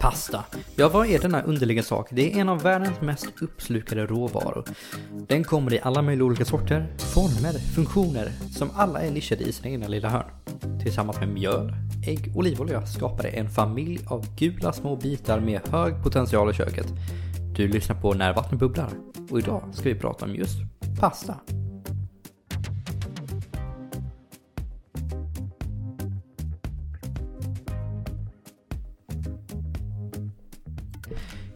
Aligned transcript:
Pasta. 0.00 0.44
Ja, 0.76 0.88
vad 0.88 1.06
är 1.06 1.18
denna 1.18 1.42
underliga 1.42 1.82
sak? 1.82 2.08
Det 2.10 2.32
är 2.32 2.40
en 2.40 2.48
av 2.48 2.62
världens 2.62 3.00
mest 3.00 3.26
uppslukade 3.40 4.06
råvaror. 4.06 4.64
Den 5.28 5.44
kommer 5.44 5.74
i 5.74 5.80
alla 5.82 6.02
möjliga 6.02 6.24
olika 6.24 6.44
sorter, 6.44 6.86
former, 6.98 7.52
funktioner, 7.74 8.32
som 8.50 8.70
alla 8.74 9.00
är 9.00 9.10
nischade 9.10 9.44
i 9.44 9.52
sina 9.52 9.68
egna 9.68 9.88
lilla 9.88 10.08
hörn. 10.08 10.30
Tillsammans 10.82 11.20
med 11.20 11.28
mjöl, 11.28 11.72
ägg 12.06 12.32
och 12.34 12.36
olivolja 12.36 12.86
skapar 12.86 13.22
det 13.22 13.28
en 13.28 13.50
familj 13.50 14.00
av 14.06 14.36
gula 14.38 14.72
små 14.72 14.96
bitar 14.96 15.40
med 15.40 15.60
hög 15.68 16.02
potential 16.02 16.50
i 16.50 16.54
köket. 16.54 16.86
Du 17.56 17.68
lyssnar 17.68 18.00
på 18.00 18.14
När 18.14 18.34
vattnet 18.34 18.60
bubblar 18.60 18.90
och 19.30 19.38
idag 19.38 19.62
ska 19.72 19.88
vi 19.88 19.94
prata 19.94 20.24
om 20.24 20.34
just 20.34 20.58
pasta. 21.00 21.34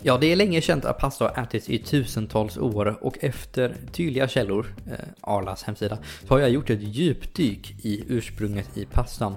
Ja, 0.05 0.19
det 0.19 0.33
är 0.33 0.37
länge 0.37 0.61
känt 0.61 0.85
att 0.85 0.99
pasta 0.99 1.25
har 1.25 1.43
ätits 1.43 1.71
i 1.71 1.79
tusentals 1.79 2.59
år 2.59 2.99
och 3.01 3.19
efter 3.21 3.77
tydliga 3.93 4.29
källor, 4.29 4.75
eh, 4.87 4.95
Arlas 5.21 5.63
hemsida, 5.63 5.99
så 6.29 6.35
har 6.35 6.41
jag 6.41 6.51
gjort 6.51 6.71
ett 6.71 6.83
djupdyk 6.83 7.85
i 7.85 8.05
ursprunget 8.09 8.77
i 8.77 8.85
pastan. 8.85 9.37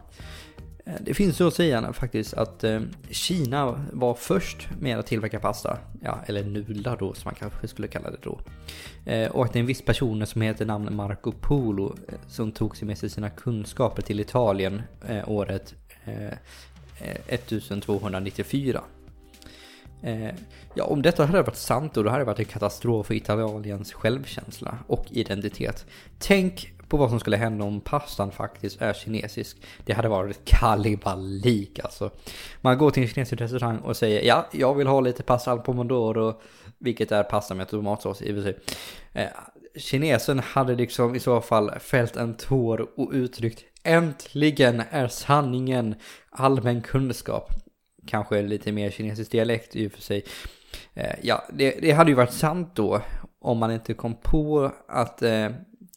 Eh, 0.86 0.94
det 1.00 1.14
finns 1.14 1.38
så 1.38 1.48
att 1.48 1.54
säga 1.54 1.94
faktiskt 1.94 2.34
att 2.34 2.64
eh, 2.64 2.82
Kina 3.09 3.86
var 3.92 4.14
först 4.14 4.68
med 4.80 5.00
att 5.00 5.06
tillverka 5.06 5.40
pasta, 5.40 5.78
ja, 6.02 6.20
eller 6.26 6.44
nudlar 6.44 6.98
då 6.98 7.14
som 7.14 7.22
man 7.26 7.36
kanske 7.36 7.68
skulle 7.68 7.88
kalla 7.88 8.12
det 8.12 8.20
då. 8.22 8.40
Eh, 9.06 9.32
och 9.32 9.45
att 9.45 9.54
det 9.54 9.59
är 9.59 9.62
en 9.62 9.68
viss 9.68 9.86
person 9.86 10.26
som 10.26 10.42
heter 10.42 10.66
namn 10.66 10.95
Marco 10.95 11.32
Polo 11.32 11.95
eh, 12.08 12.16
som 12.28 12.52
tog 12.52 12.78
sig 12.78 12.88
med 12.88 12.98
sig 12.98 13.09
sina 13.09 13.30
kunskaper 13.30 14.02
till 14.02 14.20
Italien 14.20 14.82
eh, 15.08 15.30
året 15.30 15.76
eh, 16.06 16.34
1294. 17.28 18.82
Eh, 20.06 20.36
ja, 20.73 20.84
om 20.84 21.02
detta 21.02 21.25
hade 21.25 21.42
varit 21.42 21.56
sant 21.56 21.94
då, 21.94 22.03
då 22.03 22.09
hade 22.09 22.22
det 22.22 22.25
varit 22.25 22.39
en 22.39 22.45
katastrof 22.45 23.08
för 23.08 23.14
Italiens 23.14 23.94
självkänsla 23.94 24.78
och 24.88 25.06
identitet. 25.09 25.86
Tänk 26.20 26.73
på 26.89 26.98
vad 26.98 27.09
som 27.09 27.20
skulle 27.20 27.38
hända 27.38 27.66
om 27.66 27.81
pastan 27.81 28.31
faktiskt 28.31 28.81
är 28.81 28.94
kinesisk. 28.94 29.58
Det 29.86 29.94
hade 29.94 30.08
varit 30.08 30.45
kalibalik 30.45 31.80
alltså. 31.80 32.11
Man 32.61 32.78
går 32.78 32.92
till 32.92 33.03
en 33.03 33.09
kinesisk 33.09 33.42
restaurang 33.42 33.78
och 33.78 33.98
säger 33.98 34.22
ja, 34.22 34.48
jag 34.52 34.76
vill 34.76 34.88
ha 34.88 35.02
lite 35.02 35.23
pasta 35.23 35.52
al 35.52 35.59
pomodoro, 35.59 36.42
vilket 36.78 37.11
är 37.11 37.23
pasta 37.23 37.53
med 37.53 37.67
tomatsås 37.67 38.22
i 38.22 38.31
och 38.31 38.36
för 38.36 38.44
sig. 38.44 38.58
Eh, 39.14 39.30
kinesen 39.78 40.39
hade 40.39 40.76
liksom 40.76 41.16
i 41.16 41.20
så 41.20 41.42
fall 41.42 41.72
fällt 41.80 42.16
en 42.16 42.33
tår 42.33 42.88
och 43.00 43.11
uttryckt 43.14 43.64
Äntligen 43.83 44.83
är 44.89 45.08
sanningen 45.08 45.95
allmän 46.30 46.81
kunskap 46.81 47.52
kanske 48.08 48.42
lite 48.42 48.72
mer 48.72 48.92
kinesisk 48.92 49.31
dialekt 49.31 49.75
i 49.75 49.88
och 49.88 49.92
för 49.92 50.02
sig. 50.02 50.25
Eh, 50.94 51.16
ja, 51.22 51.44
det, 51.53 51.78
det, 51.81 51.92
hade 51.92 52.11
ju 52.11 52.16
varit 52.16 52.34
sant 52.34 52.72
då 52.75 53.02
om 53.39 53.58
man 53.58 53.72
inte 53.72 53.94
kom 53.94 54.16
på 54.16 54.72
att 54.88 55.22
eh, 55.22 55.50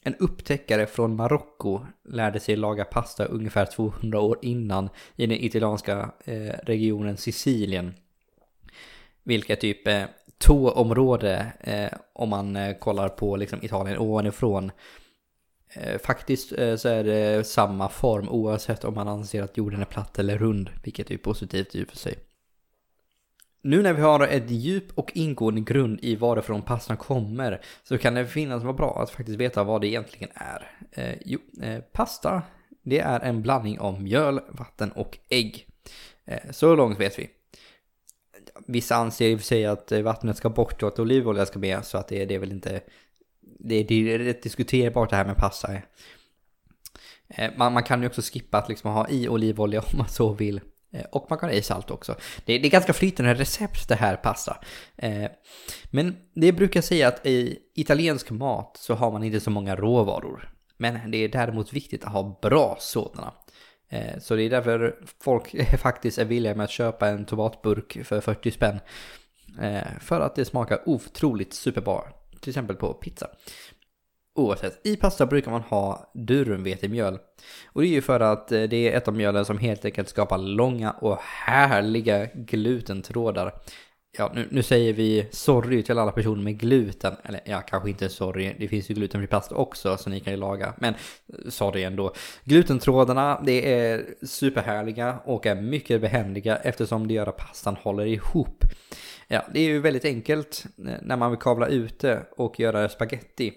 en 0.02 0.14
upptäckare 0.18 0.86
från 0.86 1.16
Marocko 1.16 1.80
lärde 2.08 2.40
sig 2.40 2.56
laga 2.56 2.84
pasta 2.84 3.24
ungefär 3.24 3.66
200 3.66 4.20
år 4.20 4.38
innan 4.42 4.88
i 5.16 5.26
den 5.26 5.44
italienska 5.44 6.10
eh, 6.24 6.54
regionen 6.62 7.16
Sicilien. 7.16 7.94
Vilket 9.22 9.60
typ 9.60 9.88
eh, 9.88 10.02
tåområde 10.38 11.52
eh, 11.60 11.98
om 12.12 12.28
man 12.28 12.56
eh, 12.56 12.76
kollar 12.76 13.08
på 13.08 13.36
liksom, 13.36 13.58
Italien 13.62 13.98
ovanifrån 13.98 14.64
Eh, 14.64 14.72
Eh, 15.72 15.98
faktiskt 15.98 16.52
eh, 16.52 16.76
så 16.76 16.88
är 16.88 17.04
det 17.04 17.46
samma 17.46 17.88
form 17.88 18.28
oavsett 18.28 18.84
om 18.84 18.94
man 18.94 19.08
anser 19.08 19.42
att 19.42 19.56
jorden 19.56 19.80
är 19.80 19.84
platt 19.84 20.18
eller 20.18 20.38
rund, 20.38 20.70
vilket 20.82 21.10
är 21.10 21.16
positivt 21.16 21.74
i 21.74 21.84
och 21.84 21.88
för 21.88 21.96
sig. 21.96 22.18
Nu 23.62 23.82
när 23.82 23.92
vi 23.92 24.02
har 24.02 24.20
ett 24.20 24.50
djup 24.50 24.98
och 24.98 25.12
ingående 25.14 25.60
grund 25.60 25.98
i 26.02 26.16
varifrån 26.16 26.62
pastan 26.62 26.96
kommer 26.96 27.60
så 27.82 27.98
kan 27.98 28.14
det 28.14 28.26
finnas 28.26 28.62
vara 28.62 28.72
bra 28.72 29.02
att 29.02 29.10
faktiskt 29.10 29.38
veta 29.38 29.64
vad 29.64 29.80
det 29.80 29.86
egentligen 29.86 30.30
är. 30.34 30.70
Eh, 30.92 31.14
jo, 31.24 31.38
eh, 31.62 31.80
pasta, 31.92 32.42
det 32.82 32.98
är 32.98 33.20
en 33.20 33.42
blandning 33.42 33.78
av 33.78 34.02
mjöl, 34.02 34.40
vatten 34.48 34.92
och 34.92 35.18
ägg. 35.28 35.66
Eh, 36.24 36.50
så 36.50 36.74
långt 36.74 37.00
vet 37.00 37.18
vi. 37.18 37.30
Vissa 38.66 38.96
anser 38.96 39.28
i 39.28 39.34
och 39.34 39.40
för 39.40 39.46
sig 39.46 39.66
att 39.66 39.92
eh, 39.92 40.02
vattnet 40.02 40.36
ska 40.36 40.50
bort 40.50 40.82
och 40.82 40.88
att 40.88 40.98
olivolja 40.98 41.46
ska 41.46 41.58
med, 41.58 41.84
så 41.84 41.98
att 41.98 42.08
det, 42.08 42.24
det 42.24 42.34
är 42.34 42.38
väl 42.38 42.52
inte 42.52 42.80
det, 43.58 43.82
det 43.82 44.14
är 44.14 44.18
rätt 44.18 44.42
diskuterbart 44.42 45.10
det 45.10 45.16
här 45.16 45.24
med 45.24 45.36
pasta. 45.36 45.72
Eh, 47.28 47.50
man, 47.56 47.72
man 47.72 47.82
kan 47.82 48.00
ju 48.00 48.06
också 48.06 48.22
skippa 48.22 48.58
att 48.58 48.68
liksom 48.68 48.90
ha 48.90 49.08
i 49.08 49.28
olivolja 49.28 49.80
om 49.92 49.98
man 49.98 50.08
så 50.08 50.32
vill. 50.32 50.60
Eh, 50.92 51.04
och 51.12 51.26
man 51.30 51.38
kan 51.38 51.48
ha 51.48 51.56
i 51.56 51.62
salt 51.62 51.90
också. 51.90 52.16
Det, 52.44 52.58
det 52.58 52.68
är 52.68 52.70
ganska 52.70 52.92
flytande 52.92 53.34
recept 53.34 53.88
det 53.88 53.94
här 53.94 54.16
pasta. 54.16 54.56
Eh, 54.96 55.30
men 55.90 56.16
det 56.34 56.52
brukar 56.52 56.80
säga 56.80 57.08
att 57.08 57.26
i 57.26 57.58
italiensk 57.74 58.30
mat 58.30 58.76
så 58.76 58.94
har 58.94 59.12
man 59.12 59.24
inte 59.24 59.40
så 59.40 59.50
många 59.50 59.76
råvaror. 59.76 60.54
Men 60.76 61.10
det 61.10 61.18
är 61.18 61.28
däremot 61.28 61.72
viktigt 61.72 62.04
att 62.04 62.12
ha 62.12 62.38
bra 62.42 62.76
sådana. 62.80 63.32
Eh, 63.90 64.18
så 64.20 64.36
det 64.36 64.42
är 64.42 64.50
därför 64.50 64.98
folk 65.20 65.54
faktiskt 65.78 66.18
är 66.18 66.24
villiga 66.24 66.54
med 66.54 66.64
att 66.64 66.70
köpa 66.70 67.08
en 67.08 67.24
tomatburk 67.24 68.04
för 68.04 68.20
40 68.20 68.50
spänn. 68.50 68.80
Eh, 69.60 69.98
för 70.00 70.20
att 70.20 70.34
det 70.34 70.44
smakar 70.44 70.88
otroligt 70.88 71.54
superbra 71.54 72.02
till 72.40 72.50
exempel 72.50 72.76
på 72.76 72.94
pizza. 72.94 73.26
Oavsett, 74.38 74.86
i 74.86 74.96
pasta 74.96 75.26
brukar 75.26 75.50
man 75.50 75.62
ha 75.62 76.10
durumvetemjöl. 76.14 77.18
Och 77.66 77.82
det 77.82 77.88
är 77.88 77.90
ju 77.90 78.02
för 78.02 78.20
att 78.20 78.52
eh, 78.52 78.62
det 78.62 78.76
är 78.76 78.96
ett 78.96 79.08
av 79.08 79.14
mjölen 79.14 79.44
som 79.44 79.58
helt 79.58 79.84
enkelt 79.84 80.08
skapar 80.08 80.38
långa 80.38 80.90
och 80.90 81.18
härliga 81.20 82.26
glutentrådar. 82.34 83.52
Ja, 84.18 84.32
nu, 84.34 84.48
nu 84.50 84.62
säger 84.62 84.92
vi 84.92 85.28
sorry 85.30 85.82
till 85.82 85.98
alla 85.98 86.12
personer 86.12 86.42
med 86.42 86.58
gluten. 86.58 87.16
Eller 87.24 87.40
ja, 87.44 87.60
kanske 87.60 87.90
inte 87.90 88.08
sorry, 88.08 88.54
det 88.58 88.68
finns 88.68 88.90
ju 88.90 88.94
glutenfri 88.94 89.26
pasta 89.26 89.54
också 89.54 89.96
så 89.96 90.10
ni 90.10 90.20
kan 90.20 90.32
ju 90.32 90.38
laga. 90.38 90.74
Men 90.76 90.94
eh, 90.94 91.50
sorry 91.50 91.82
ändå. 91.82 92.12
Glutentrådarna, 92.44 93.42
det 93.46 93.74
är 93.74 94.04
superhärliga 94.22 95.18
och 95.24 95.46
är 95.46 95.54
mycket 95.54 96.00
behändiga 96.00 96.56
eftersom 96.56 97.08
det 97.08 97.14
gör 97.14 97.26
att 97.26 97.36
pastan 97.36 97.76
håller 97.76 98.06
ihop. 98.06 98.64
Ja, 99.28 99.46
det 99.52 99.60
är 99.60 99.64
ju 99.64 99.80
väldigt 99.80 100.04
enkelt 100.04 100.66
eh, 100.78 100.94
när 101.02 101.16
man 101.16 101.30
vill 101.30 101.40
kavla 101.40 101.66
ut 101.66 101.98
det 101.98 102.26
och 102.36 102.60
göra 102.60 102.88
spaghetti. 102.88 103.54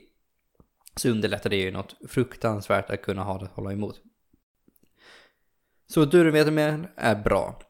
Så 0.96 1.10
underlättar 1.10 1.50
det 1.50 1.56
ju 1.56 1.72
något 1.72 1.96
fruktansvärt 2.10 2.90
att 2.90 3.02
kunna 3.02 3.24
ha 3.24 3.38
det 3.38 3.46
att 3.46 3.52
hålla 3.52 3.72
emot. 3.72 4.02
Så 5.88 6.06
durumvetemjöl 6.06 6.88
är 6.96 7.16
bra. 7.16 7.62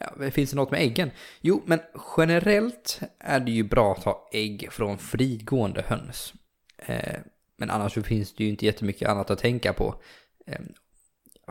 Ja, 0.00 0.30
finns 0.30 0.50
det 0.50 0.56
något 0.56 0.70
med 0.70 0.80
äggen? 0.80 1.10
Jo, 1.40 1.62
men 1.66 1.80
generellt 2.16 3.00
är 3.18 3.40
det 3.40 3.50
ju 3.50 3.62
bra 3.62 3.92
att 3.92 4.04
ha 4.04 4.30
ägg 4.32 4.68
från 4.70 4.98
frigående 4.98 5.82
höns. 5.82 6.34
Eh, 6.76 7.20
men 7.56 7.70
annars 7.70 7.94
så 7.94 8.02
finns 8.02 8.34
det 8.34 8.44
ju 8.44 8.50
inte 8.50 8.66
jättemycket 8.66 9.08
annat 9.08 9.30
att 9.30 9.38
tänka 9.38 9.72
på. 9.72 10.02
Eh, 10.46 10.60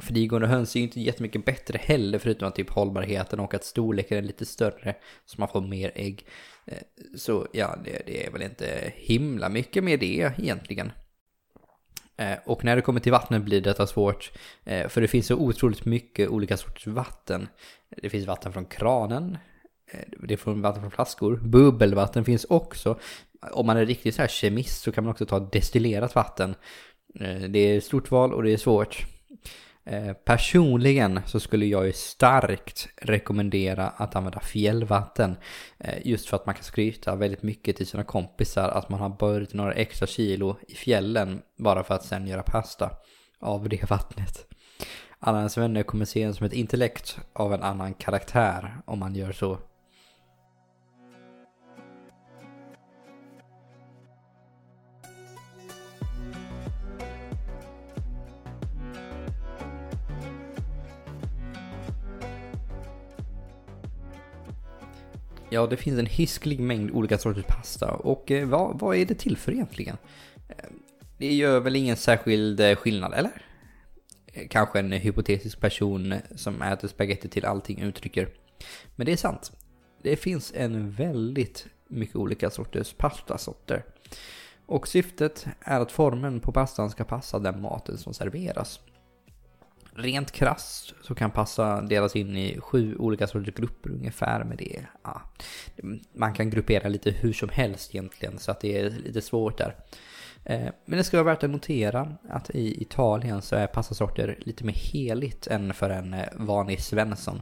Frigående 0.01 0.47
höns 0.47 0.75
är 0.75 0.79
ju 0.79 0.85
inte 0.85 1.01
jättemycket 1.01 1.45
bättre 1.45 1.77
heller 1.77 2.19
förutom 2.19 2.47
att 2.47 2.55
typ 2.55 2.69
hållbarheten 2.69 3.39
och 3.39 3.53
att 3.53 3.63
storleken 3.63 4.17
är 4.17 4.21
lite 4.21 4.45
större 4.45 4.95
så 5.25 5.35
man 5.39 5.47
får 5.47 5.61
mer 5.61 5.91
ägg. 5.95 6.25
Eh, 6.65 6.77
så 7.15 7.47
ja, 7.53 7.75
det, 7.85 8.01
det 8.05 8.25
är 8.25 8.31
väl 8.31 8.41
inte 8.41 8.93
himla 8.95 9.49
mycket 9.49 9.83
med 9.83 9.99
det 9.99 10.33
egentligen. 10.37 10.91
Eh, 12.17 12.37
och 12.45 12.63
när 12.63 12.75
det 12.75 12.81
kommer 12.81 12.99
till 12.99 13.11
vattnet 13.11 13.41
blir 13.41 13.61
detta 13.61 13.87
svårt, 13.87 14.31
eh, 14.63 14.87
för 14.87 15.01
det 15.01 15.07
finns 15.07 15.27
så 15.27 15.35
otroligt 15.35 15.85
mycket 15.85 16.29
olika 16.29 16.57
sorters 16.57 16.87
vatten. 16.87 17.47
Det 18.01 18.09
finns 18.09 18.27
vatten 18.27 18.53
från 18.53 18.66
kranen, 18.66 19.37
det 20.27 20.33
är 20.33 20.61
vatten 20.61 20.81
från 20.81 20.91
flaskor, 20.91 21.35
bubbelvatten 21.35 22.25
finns 22.25 22.45
också. 22.45 22.99
Om 23.51 23.66
man 23.66 23.77
är 23.77 23.85
riktigt 23.85 24.16
så 24.16 24.21
här 24.21 24.29
kemist 24.29 24.81
så 24.81 24.91
kan 24.91 25.03
man 25.03 25.11
också 25.11 25.25
ta 25.25 25.39
destillerat 25.39 26.16
vatten. 26.16 26.55
Det 27.49 27.59
är 27.59 27.77
ett 27.77 27.83
stort 27.83 28.11
val 28.11 28.33
och 28.33 28.43
det 28.43 28.53
är 28.53 28.57
svårt. 28.57 29.05
Eh, 29.91 30.13
personligen 30.13 31.19
så 31.25 31.39
skulle 31.39 31.66
jag 31.66 31.85
ju 31.85 31.94
starkt 31.94 32.90
rekommendera 32.96 33.87
att 33.87 34.16
använda 34.16 34.40
fjällvatten. 34.40 35.37
Eh, 35.79 36.08
just 36.08 36.29
för 36.29 36.35
att 36.35 36.46
man 36.46 36.55
kan 36.55 36.64
skryta 36.64 37.16
väldigt 37.16 37.43
mycket 37.43 37.78
till 37.78 37.87
sina 37.87 38.03
kompisar 38.03 38.69
att 38.69 38.90
man 38.90 38.99
har 38.99 39.09
börjat 39.09 39.53
några 39.53 39.73
extra 39.73 40.08
kilo 40.08 40.58
i 40.67 40.75
fjällen 40.75 41.41
bara 41.58 41.84
för 41.84 41.96
att 41.96 42.03
sen 42.03 42.28
göra 42.28 42.43
pasta 42.43 42.91
av 43.40 43.69
det 43.69 43.84
vattnet. 43.90 44.46
Alla 45.19 45.37
ens 45.37 45.58
vänner 45.58 45.84
kommer 45.84 46.05
se 46.05 46.23
en 46.23 46.34
som 46.34 46.46
ett 46.46 46.53
intellekt 46.53 47.19
av 47.34 47.53
en 47.53 47.64
annan 47.64 47.93
karaktär 47.93 48.81
om 48.85 48.99
man 48.99 49.16
gör 49.16 49.31
så. 49.31 49.58
Ja, 65.51 65.67
det 65.67 65.78
finns 65.78 65.99
en 65.99 66.05
hisklig 66.05 66.59
mängd 66.59 66.91
olika 66.91 67.17
sorters 67.17 67.46
pasta 67.46 67.91
och 67.91 68.31
eh, 68.31 68.47
vad, 68.47 68.79
vad 68.79 68.96
är 68.96 69.05
det 69.05 69.16
till 69.16 69.37
för 69.37 69.51
egentligen? 69.51 69.97
Eh, 70.49 70.66
det 71.17 71.34
gör 71.34 71.59
väl 71.59 71.75
ingen 71.75 71.97
särskild 71.97 72.59
eh, 72.59 72.75
skillnad, 72.75 73.13
eller? 73.13 73.31
Eh, 74.34 74.47
kanske 74.49 74.79
en 74.79 74.91
hypotetisk 74.91 75.59
person 75.59 76.13
som 76.35 76.61
äter 76.61 76.87
spaghetti 76.87 77.29
till 77.29 77.46
allting 77.46 77.79
uttrycker. 77.79 78.29
Men 78.96 79.05
det 79.05 79.11
är 79.11 79.17
sant. 79.17 79.51
det 80.01 80.16
finns 80.16 80.53
en 80.55 80.91
väldigt 80.91 81.67
mycket 81.87 82.16
olika 82.16 82.49
sorters 82.49 82.93
pastasorter. 82.93 83.84
Och 84.66 84.87
syftet 84.87 85.47
är 85.59 85.79
att 85.79 85.91
formen 85.91 86.40
på 86.40 86.52
pastan 86.52 86.90
ska 86.90 87.03
passa 87.03 87.40
den 87.40 87.61
maten 87.61 87.97
som 87.97 88.13
serveras. 88.13 88.79
Rent 89.99 90.31
krasst 90.31 90.93
så 91.01 91.16
kan 91.16 91.31
pasta 91.31 91.81
delas 91.81 92.16
in 92.16 92.37
i 92.37 92.59
sju 92.59 92.96
olika 92.96 93.28
sorters 93.28 93.55
grupper 93.55 93.90
ungefär 93.90 94.43
med 94.43 94.57
det. 94.57 94.85
Ja, 95.03 95.22
man 96.13 96.34
kan 96.34 96.49
gruppera 96.49 96.90
lite 96.90 97.11
hur 97.11 97.34
som 97.34 97.49
helst 97.49 97.96
egentligen 97.96 98.40
så 98.40 98.51
att 98.51 98.61
det 98.61 98.79
är 98.79 98.90
lite 98.90 99.22
svårt 99.22 99.57
där. 99.57 99.75
Eh, 100.43 100.69
men 100.85 100.97
det 100.97 101.03
ska 101.03 101.17
vara 101.17 101.34
värt 101.34 101.43
att 101.43 101.49
notera 101.49 102.16
att 102.29 102.49
i 102.49 102.81
Italien 102.81 103.41
så 103.41 103.55
är 103.55 103.67
pastasorter 103.67 104.37
lite 104.40 104.63
mer 104.63 104.73
heligt 104.73 105.47
än 105.47 105.73
för 105.73 105.90
en 105.90 106.13
eh, 106.13 106.28
vanlig 106.35 106.81
Svensson. 106.81 107.41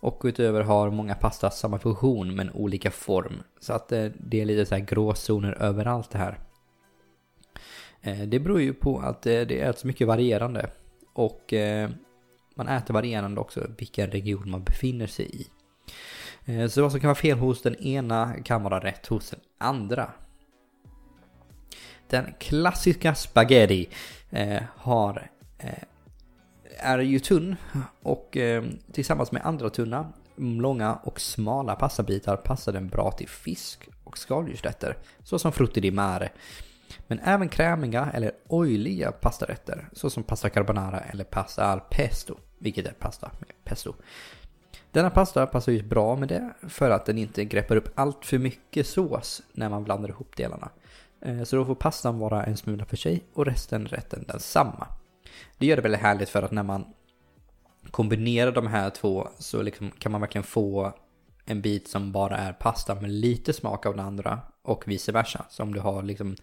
Och 0.00 0.20
utöver 0.24 0.62
har 0.62 0.90
många 0.90 1.14
pasta 1.14 1.50
samma 1.50 1.78
funktion 1.78 2.34
men 2.34 2.50
olika 2.50 2.90
form. 2.90 3.42
Så 3.60 3.72
att 3.72 3.92
eh, 3.92 4.04
det 4.14 4.40
är 4.40 4.44
lite 4.44 4.66
så 4.66 4.74
här 4.74 4.82
gråzoner 4.82 5.52
överallt 5.62 6.10
det 6.10 6.18
här. 6.18 6.38
Det 8.26 8.38
beror 8.38 8.60
ju 8.60 8.74
på 8.74 8.98
att 8.98 9.22
det 9.22 9.60
äts 9.60 9.84
mycket 9.84 10.06
varierande. 10.06 10.70
Och 11.18 11.52
eh, 11.52 11.90
man 12.54 12.68
äter 12.68 12.94
varierande 12.94 13.40
också 13.40 13.66
vilken 13.78 14.10
region 14.10 14.50
man 14.50 14.64
befinner 14.64 15.06
sig 15.06 15.26
i. 15.26 15.46
Eh, 16.44 16.68
så 16.68 16.82
vad 16.82 16.90
som 16.90 17.00
kan 17.00 17.08
vara 17.08 17.14
fel 17.14 17.38
hos 17.38 17.62
den 17.62 17.76
ena 17.76 18.34
kan 18.44 18.62
vara 18.62 18.80
rätt 18.80 19.06
hos 19.06 19.30
den 19.30 19.40
andra. 19.58 20.10
Den 22.08 22.34
klassiska 22.38 23.14
spaghetti 23.14 23.88
eh, 24.30 24.62
har, 24.76 25.30
eh, 25.58 25.82
är 26.78 26.98
ju 26.98 27.18
tunn 27.18 27.56
och 28.02 28.36
eh, 28.36 28.64
tillsammans 28.92 29.32
med 29.32 29.46
andra 29.46 29.70
tunna, 29.70 30.12
långa 30.36 30.94
och 30.94 31.20
smala 31.20 31.74
pastabitar 31.74 32.36
passar 32.36 32.72
den 32.72 32.88
bra 32.88 33.10
till 33.10 33.28
fisk 33.28 33.88
och 34.04 34.18
skaldjursrätter, 34.18 34.96
såsom 35.24 35.52
frutti 35.52 35.80
di 35.80 35.90
mare. 35.90 36.28
Men 37.06 37.20
även 37.20 37.48
krämiga 37.48 38.10
eller 38.14 38.32
oiliga 38.46 39.12
pastarätter, 39.12 39.88
såsom 39.92 40.22
pasta 40.22 40.50
carbonara 40.50 41.00
eller 41.00 41.24
pasta 41.24 41.64
al 41.64 41.80
pesto, 41.80 42.36
vilket 42.58 42.86
är 42.86 42.92
pasta 42.92 43.30
med 43.38 43.64
pesto. 43.64 43.94
Denna 44.90 45.10
pasta 45.10 45.46
passar 45.46 45.72
ju 45.72 45.82
bra 45.82 46.16
med 46.16 46.28
det 46.28 46.52
för 46.68 46.90
att 46.90 47.06
den 47.06 47.18
inte 47.18 47.44
greppar 47.44 47.76
upp 47.76 47.92
allt 47.94 48.24
för 48.24 48.38
mycket 48.38 48.86
sås 48.86 49.42
när 49.52 49.68
man 49.68 49.84
blandar 49.84 50.08
ihop 50.08 50.36
delarna. 50.36 50.70
Eh, 51.20 51.42
så 51.42 51.56
då 51.56 51.64
får 51.64 51.74
pastan 51.74 52.18
vara 52.18 52.44
en 52.44 52.56
smula 52.56 52.84
för 52.84 52.96
sig 52.96 53.24
och 53.34 53.46
resten 53.46 53.86
rätten 53.86 54.24
densamma. 54.28 54.86
Det 55.58 55.66
gör 55.66 55.76
det 55.76 55.82
väldigt 55.82 56.00
härligt 56.00 56.28
för 56.28 56.42
att 56.42 56.50
när 56.50 56.62
man 56.62 56.84
kombinerar 57.90 58.52
de 58.52 58.66
här 58.66 58.90
två 58.90 59.28
så 59.38 59.62
liksom 59.62 59.90
kan 59.90 60.12
man 60.12 60.20
verkligen 60.20 60.44
få 60.44 60.92
en 61.44 61.60
bit 61.60 61.88
som 61.88 62.12
bara 62.12 62.36
är 62.36 62.52
pasta 62.52 62.94
med 62.94 63.10
lite 63.10 63.52
smak 63.52 63.86
av 63.86 63.96
den 63.96 64.06
andra 64.06 64.40
och 64.62 64.88
vice 64.88 65.12
versa. 65.12 65.44
Så 65.50 65.62
om 65.62 65.74
du 65.74 65.80
har 65.80 66.02
liksom, 66.02 66.36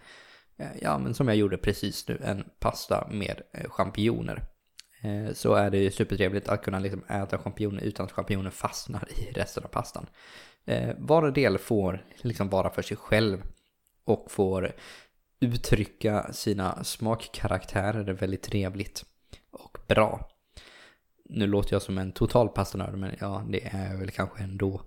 Eh, 0.58 0.68
ja 0.82 0.98
men 0.98 1.14
som 1.14 1.28
jag 1.28 1.38
gjorde 1.38 1.58
precis 1.58 2.08
nu, 2.08 2.22
en 2.24 2.44
pasta 2.60 3.08
med 3.12 3.42
eh, 3.54 3.70
champinjoner. 3.70 4.44
Eh, 5.02 5.34
så 5.34 5.54
är 5.54 5.70
det 5.70 5.78
ju 5.78 5.92
supertrevligt 5.92 6.48
att 6.48 6.64
kunna 6.64 6.80
liksom 6.80 7.04
äta 7.04 7.38
champinjoner 7.38 7.82
utan 7.82 8.06
att 8.06 8.12
champinjoner 8.12 8.50
fastnar 8.50 9.08
i 9.12 9.32
resten 9.36 9.64
av 9.64 9.68
pastan. 9.68 10.06
Var 10.98 11.32
del 11.32 11.58
får 11.58 12.06
liksom 12.22 12.50
vara 12.50 12.70
för 12.70 12.82
sig 12.82 12.98
själv 12.98 13.44
och 14.06 14.32
får 14.32 14.76
uttrycka 15.40 16.34
sina 16.34 16.84
smakkaraktärer 16.84 18.14
väldigt 18.14 18.44
trevligt 18.44 19.06
och 19.52 19.78
bra. 19.88 20.30
Nu 21.30 21.48
låter 21.48 21.74
jag 21.74 21.82
som 21.82 21.98
en 21.98 22.12
total 22.12 22.50
pastanörd, 22.50 22.98
men 22.98 23.16
ja, 23.20 23.46
det 23.50 23.66
är 23.66 23.92
jag 23.92 23.98
väl 23.98 24.12
kanske 24.12 24.44
ändå. 24.44 24.82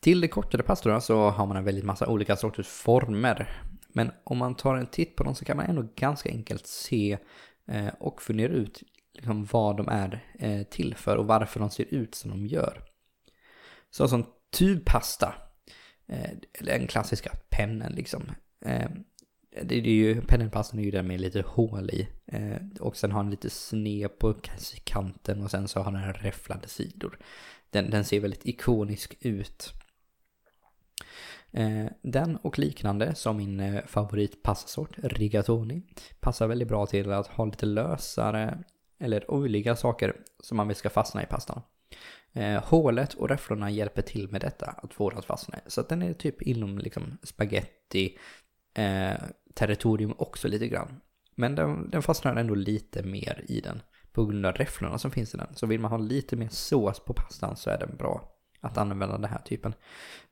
Till 0.00 0.20
de 0.20 0.28
kortare 0.28 0.62
pastorna 0.62 1.00
så 1.00 1.30
har 1.30 1.46
man 1.46 1.56
en 1.56 1.64
väldigt 1.64 1.84
massa 1.84 2.06
olika 2.06 2.36
sorters 2.36 2.66
former. 2.66 3.62
Men 3.96 4.10
om 4.24 4.38
man 4.38 4.54
tar 4.54 4.76
en 4.76 4.86
titt 4.86 5.16
på 5.16 5.24
dem 5.24 5.34
så 5.34 5.44
kan 5.44 5.56
man 5.56 5.66
ändå 5.66 5.88
ganska 5.96 6.28
enkelt 6.28 6.66
se 6.66 7.18
eh, 7.66 7.88
och 8.00 8.22
fundera 8.22 8.52
ut 8.52 8.82
liksom 9.12 9.44
vad 9.44 9.76
de 9.76 9.88
är 9.88 10.24
eh, 10.38 10.62
till 10.62 10.94
för 10.94 11.16
och 11.16 11.26
varför 11.26 11.60
de 11.60 11.70
ser 11.70 11.94
ut 11.94 12.14
som 12.14 12.30
de 12.30 12.46
gör. 12.46 12.82
Så 13.90 14.08
som 14.08 14.26
tubpasta 14.58 15.34
Eh, 16.08 16.30
den 16.60 16.86
klassiska 16.86 17.30
pennen 17.48 17.92
liksom. 17.92 18.30
Eh, 18.60 18.90
det 19.62 19.74
är 19.74 19.80
ju, 19.80 20.20
pennenpastan 20.20 20.80
är 20.80 20.84
ju 20.84 20.90
den 20.90 21.06
med 21.06 21.20
lite 21.20 21.42
hål 21.42 21.90
i. 21.90 22.08
Eh, 22.26 22.56
och 22.80 22.96
sen 22.96 23.12
har 23.12 23.22
den 23.22 23.30
lite 23.30 23.50
sned 23.50 24.18
på 24.18 24.34
kanten 24.84 25.42
och 25.42 25.50
sen 25.50 25.68
så 25.68 25.80
har 25.80 25.92
den 25.92 26.12
räfflade 26.12 26.68
sidor. 26.68 27.18
Den, 27.70 27.90
den 27.90 28.04
ser 28.04 28.20
väldigt 28.20 28.46
ikonisk 28.46 29.16
ut. 29.20 29.72
Eh, 31.52 31.86
den 32.02 32.36
och 32.36 32.58
liknande 32.58 33.14
som 33.14 33.36
min 33.36 33.60
eh, 33.60 33.84
favoritpassasort, 33.86 34.98
rigatoni, 34.98 35.82
passar 36.20 36.46
väldigt 36.46 36.68
bra 36.68 36.86
till 36.86 37.12
att 37.12 37.26
ha 37.26 37.44
lite 37.44 37.66
lösare 37.66 38.58
eller 39.00 39.30
oiliga 39.30 39.76
saker 39.76 40.16
som 40.40 40.56
man 40.56 40.68
vill 40.68 40.76
ska 40.76 40.90
fastna 40.90 41.22
i 41.22 41.26
pastan. 41.26 41.62
Eh, 42.32 42.64
hålet 42.64 43.14
och 43.14 43.28
räfflorna 43.28 43.70
hjälper 43.70 44.02
till 44.02 44.30
med 44.30 44.40
detta, 44.40 44.66
att 44.66 44.94
få 44.94 45.10
det 45.10 45.18
att 45.18 45.24
fastna. 45.24 45.58
Så 45.66 45.80
att 45.80 45.88
den 45.88 46.02
är 46.02 46.12
typ 46.12 46.42
inom 46.42 46.78
liksom 46.78 47.18
spaghetti 47.22 48.18
eh, 48.74 49.22
territorium 49.54 50.14
också 50.18 50.48
lite 50.48 50.68
grann. 50.68 51.00
Men 51.34 51.54
den, 51.54 51.90
den 51.90 52.02
fastnar 52.02 52.36
ändå 52.36 52.54
lite 52.54 53.02
mer 53.02 53.44
i 53.48 53.60
den 53.60 53.82
på 54.12 54.24
grund 54.24 54.46
av 54.46 54.52
räfflorna 54.52 54.98
som 54.98 55.10
finns 55.10 55.34
i 55.34 55.36
den. 55.36 55.54
Så 55.54 55.66
vill 55.66 55.80
man 55.80 55.90
ha 55.90 55.98
lite 55.98 56.36
mer 56.36 56.48
sås 56.48 57.00
på 57.00 57.14
pastan 57.14 57.56
så 57.56 57.70
är 57.70 57.78
den 57.78 57.96
bra 57.96 58.35
att 58.60 58.78
använda 58.78 59.18
den 59.18 59.30
här 59.30 59.42
typen. 59.44 59.74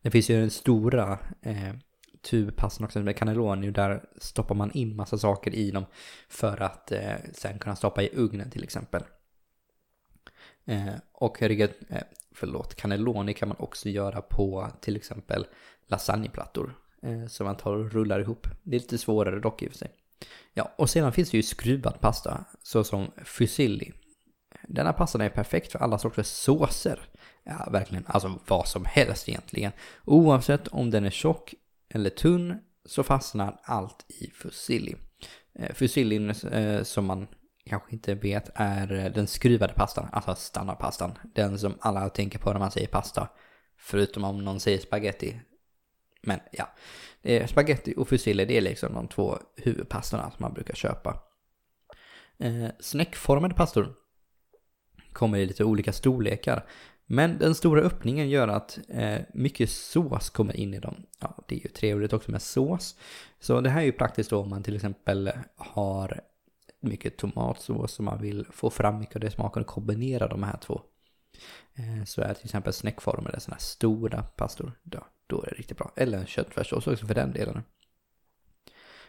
Det 0.03 0.11
finns 0.11 0.31
ju 0.31 0.41
den 0.41 0.51
stora 0.51 1.19
eh, 1.43 1.75
tubpastan 2.23 2.85
också 2.85 3.01
med 3.01 3.17
cannelloni 3.17 3.71
där 3.71 4.05
stoppar 4.17 4.55
man 4.55 4.71
in 4.71 4.97
massa 4.97 5.19
saker 5.19 5.55
i 5.55 5.71
dem 5.71 5.85
för 6.29 6.63
att 6.63 6.93
eh, 6.93 7.15
sen 7.33 7.59
kunna 7.59 7.77
stoppa 7.77 8.03
i 8.03 8.11
ugnen 8.13 8.51
till 8.51 8.65
exempel. 8.65 9.03
Eh, 10.65 10.95
och 11.13 11.43
rigat, 11.43 11.71
eh, 11.89 12.03
förlåt, 12.35 12.75
cannelloni 12.75 13.35
kan 13.35 13.49
man 13.49 13.59
också 13.61 13.89
göra 13.89 14.23
på 14.23 14.69
till 14.81 14.97
exempel 14.97 15.47
lasagneplattor. 15.87 16.75
Eh, 17.05 17.27
som 17.27 17.47
man 17.47 17.57
tar 17.57 17.73
och 17.73 17.93
rullar 17.93 18.21
ihop. 18.21 18.47
Det 18.63 18.77
är 18.77 18.81
lite 18.81 18.99
svårare 18.99 19.41
dock 19.41 19.63
i 19.63 19.67
och 19.67 19.71
för 19.71 19.79
sig. 19.79 19.91
Ja, 20.53 20.73
och 20.79 20.91
sedan 20.91 21.13
finns 21.13 21.31
det 21.31 21.37
ju 21.37 21.43
skruvad 21.43 22.01
pasta, 22.01 22.45
såsom 22.63 23.11
fusilli. 23.25 23.93
Denna 24.69 24.93
pastan 24.93 25.21
är 25.21 25.29
perfekt 25.29 25.73
för 25.73 25.79
alla 25.79 25.99
sorters 25.99 26.27
såser. 26.27 27.01
Ja, 27.45 27.69
verkligen, 27.71 28.07
alltså 28.07 28.39
vad 28.47 28.69
som 28.69 28.85
helst 28.85 29.29
egentligen. 29.29 29.73
Oavsett 30.05 30.69
om 30.69 30.91
den 30.91 31.05
är 31.05 31.11
tjock 31.11 31.55
eller 31.89 32.11
tunn 32.11 32.59
så 32.85 33.03
fastnar 33.03 33.61
allt 33.63 34.05
i 34.09 34.31
fusilli. 34.31 34.97
Eh, 35.59 35.75
fusilli 35.75 36.33
eh, 36.53 36.83
som 36.83 37.05
man 37.05 37.27
kanske 37.65 37.93
inte 37.93 38.15
vet 38.15 38.51
är 38.55 38.93
eh, 38.93 39.13
den 39.13 39.27
skruvade 39.27 39.73
pastan, 39.73 40.09
alltså 40.13 40.35
standardpastan. 40.35 41.19
Den 41.35 41.59
som 41.59 41.75
alla 41.81 42.09
tänker 42.09 42.39
på 42.39 42.53
när 42.53 42.61
man 42.61 42.71
säger 42.71 42.87
pasta. 42.87 43.29
Förutom 43.79 44.25
om 44.25 44.45
någon 44.45 44.61
säger 44.61 44.79
spaghetti. 44.79 45.41
Men 46.23 46.41
ja, 46.53 46.69
eh, 47.23 47.47
spaghetti 47.47 47.95
och 47.97 48.09
fusilli 48.09 48.45
det 48.45 48.57
är 48.57 48.61
liksom 48.61 48.95
de 48.95 49.09
två 49.09 49.39
huvudpastorna 49.57 50.31
som 50.31 50.43
man 50.43 50.53
brukar 50.53 50.75
köpa. 50.75 51.21
Eh, 52.39 52.69
snäckformade 52.81 53.55
pastor 53.55 53.95
kommer 55.15 55.39
i 55.39 55.47
lite 55.47 55.65
olika 55.65 55.93
storlekar. 55.93 56.65
Men 57.07 57.39
den 57.39 57.55
stora 57.55 57.81
öppningen 57.81 58.29
gör 58.29 58.49
att 58.49 58.79
eh, 58.89 59.21
mycket 59.35 59.71
sås 59.71 60.31
kommer 60.31 60.57
in 60.57 60.75
i 60.75 60.79
dem. 60.79 61.07
Ja, 61.21 61.45
det 61.49 61.55
är 61.55 61.61
ju 61.61 61.69
trevligt 61.69 62.13
också 62.13 62.31
med 62.31 62.43
sås. 62.43 62.97
Så 63.41 63.61
det 63.61 63.71
här 63.71 63.81
är 63.81 63.85
ju 63.85 63.93
praktiskt 63.93 64.31
då 64.31 64.41
om 64.41 64.51
man 64.51 64.63
till 64.63 64.75
exempel 64.75 65.33
har 65.57 66.21
mycket 66.81 67.17
tomatsås 67.17 67.93
som 67.93 68.05
man 68.05 68.23
vill 68.23 68.47
få 68.51 68.71
fram 68.71 68.99
mycket 68.99 69.17
av 69.17 69.21
det 69.21 69.31
smaken 69.31 69.63
och 69.63 69.69
kombinera 69.69 70.29
de 70.29 70.43
här 70.43 70.57
två. 70.57 70.81
Eh, 71.75 72.05
så 72.05 72.23
är 72.23 72.35
till 72.35 72.45
exempel 72.45 72.73
snäckformade 72.73 73.41
sådana 73.41 73.55
här 73.55 73.63
stora 73.63 74.23
pastor, 74.23 74.73
då, 74.83 75.07
då 75.27 75.43
är 75.43 75.47
det 75.47 75.57
riktigt 75.57 75.79
bra. 75.79 75.93
Eller 75.97 76.19
en 76.19 76.27
köttfärssås 76.27 76.87
också 76.87 77.07
för 77.07 77.15
den 77.15 77.33
delen. 77.33 77.63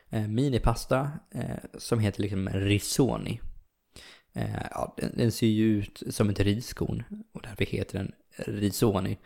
Eh, 0.09 0.27
minipasta 0.27 1.11
eh, 1.31 1.57
som 1.77 1.99
heter 1.99 2.21
liksom 2.21 2.49
risoni. 2.49 3.41
Eh, 4.35 4.67
ja, 4.71 4.93
den, 4.97 5.11
den, 5.17 5.31
ser 5.31 5.47
ju 5.47 5.77
ut 5.77 6.03
som 6.09 6.29
ett 6.29 6.39
riskorn 6.39 7.03
och 7.31 7.41
därför 7.43 7.65
heter 7.65 7.97
den 7.97 8.11
risoni. 8.37 9.17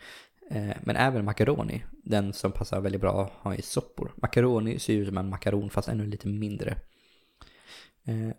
Eh, 0.50 0.76
men 0.80 0.96
även 0.96 1.24
macaroni, 1.24 1.84
den 1.90 2.32
som 2.32 2.52
passar 2.52 2.80
väldigt 2.80 3.00
bra 3.00 3.24
att 3.24 3.30
ha 3.30 3.54
i 3.54 3.62
soppor. 3.62 4.12
Macaroni 4.16 4.78
ser 4.78 4.94
ut 4.94 5.08
som 5.08 5.18
en 5.18 5.28
makaron 5.28 5.70
fast 5.70 5.88
ännu 5.88 6.06
lite 6.06 6.28
mindre. 6.28 6.76
Eh, 8.04 8.30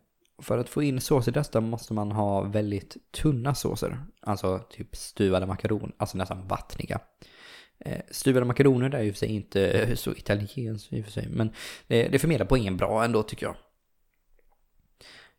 för 0.42 0.58
att 0.58 0.70
få 0.70 0.84
in 0.84 1.02
sås 1.02 1.28
i 1.28 1.32
detta 1.32 1.62
måste 1.62 1.94
man 1.94 2.12
ha 2.12 2.42
väldigt 2.42 2.98
tunna 3.12 3.56
såser. 3.56 3.98
Alltså 4.22 4.60
typ 4.70 4.96
stuvade 4.96 5.46
makaroner, 5.46 5.92
alltså 5.98 6.18
nästan 6.18 6.48
vattniga. 6.48 7.00
Eh, 7.80 8.02
stuvade 8.12 8.46
makaroner 8.46 8.96
är 8.96 9.04
ju 9.04 9.12
för 9.12 9.20
sig 9.20 9.30
inte 9.30 9.92
så 9.98 10.12
italienskt 10.12 10.94
i 10.94 11.02
och 11.02 11.06
för 11.06 11.12
sig, 11.12 11.28
men 11.30 11.54
det, 11.88 12.08
det 12.08 12.20
förmedlar 12.20 12.46
poängen 12.46 12.78
bra 12.78 13.04
ändå 13.04 13.24
tycker 13.24 13.46
jag. 13.46 13.56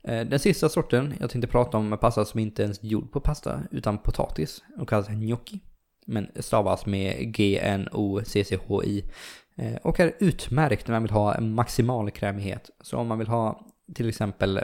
Eh, 0.04 0.26
den 0.26 0.38
sista 0.38 0.68
sorten 0.68 1.14
jag 1.20 1.30
tänkte 1.30 1.48
prata 1.48 1.78
om 1.78 1.92
är 1.92 1.96
pasta 1.96 2.24
som 2.24 2.40
inte 2.40 2.62
ens 2.62 2.82
är 2.82 2.86
gjord 2.86 3.12
på 3.12 3.20
pasta 3.20 3.62
utan 3.70 3.98
potatis 3.98 4.62
och 4.78 4.88
kallas 4.88 5.08
gnocchi. 5.08 5.60
men 6.06 6.30
stavas 6.36 6.86
med 6.86 7.34
G-N-O-C-C-H-I 7.34 9.04
eh, 9.56 9.74
och 9.76 10.00
är 10.00 10.12
utmärkt 10.18 10.88
när 10.88 10.94
man 10.94 11.02
vill 11.02 11.12
ha 11.12 11.34
en 11.34 11.54
maximal 11.54 12.10
krämighet. 12.10 12.70
Så 12.80 12.96
om 12.96 13.06
man 13.06 13.18
vill 13.18 13.28
ha 13.28 13.66
till 13.94 14.08
exempel 14.08 14.56
eh, 14.56 14.62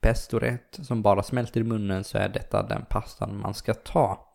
pestorätt 0.00 0.78
som 0.82 1.02
bara 1.02 1.22
smälter 1.22 1.60
i 1.60 1.64
munnen 1.64 2.04
så 2.04 2.18
är 2.18 2.28
detta 2.28 2.62
den 2.62 2.84
pastan 2.90 3.40
man 3.40 3.54
ska 3.54 3.74
ta. 3.74 4.34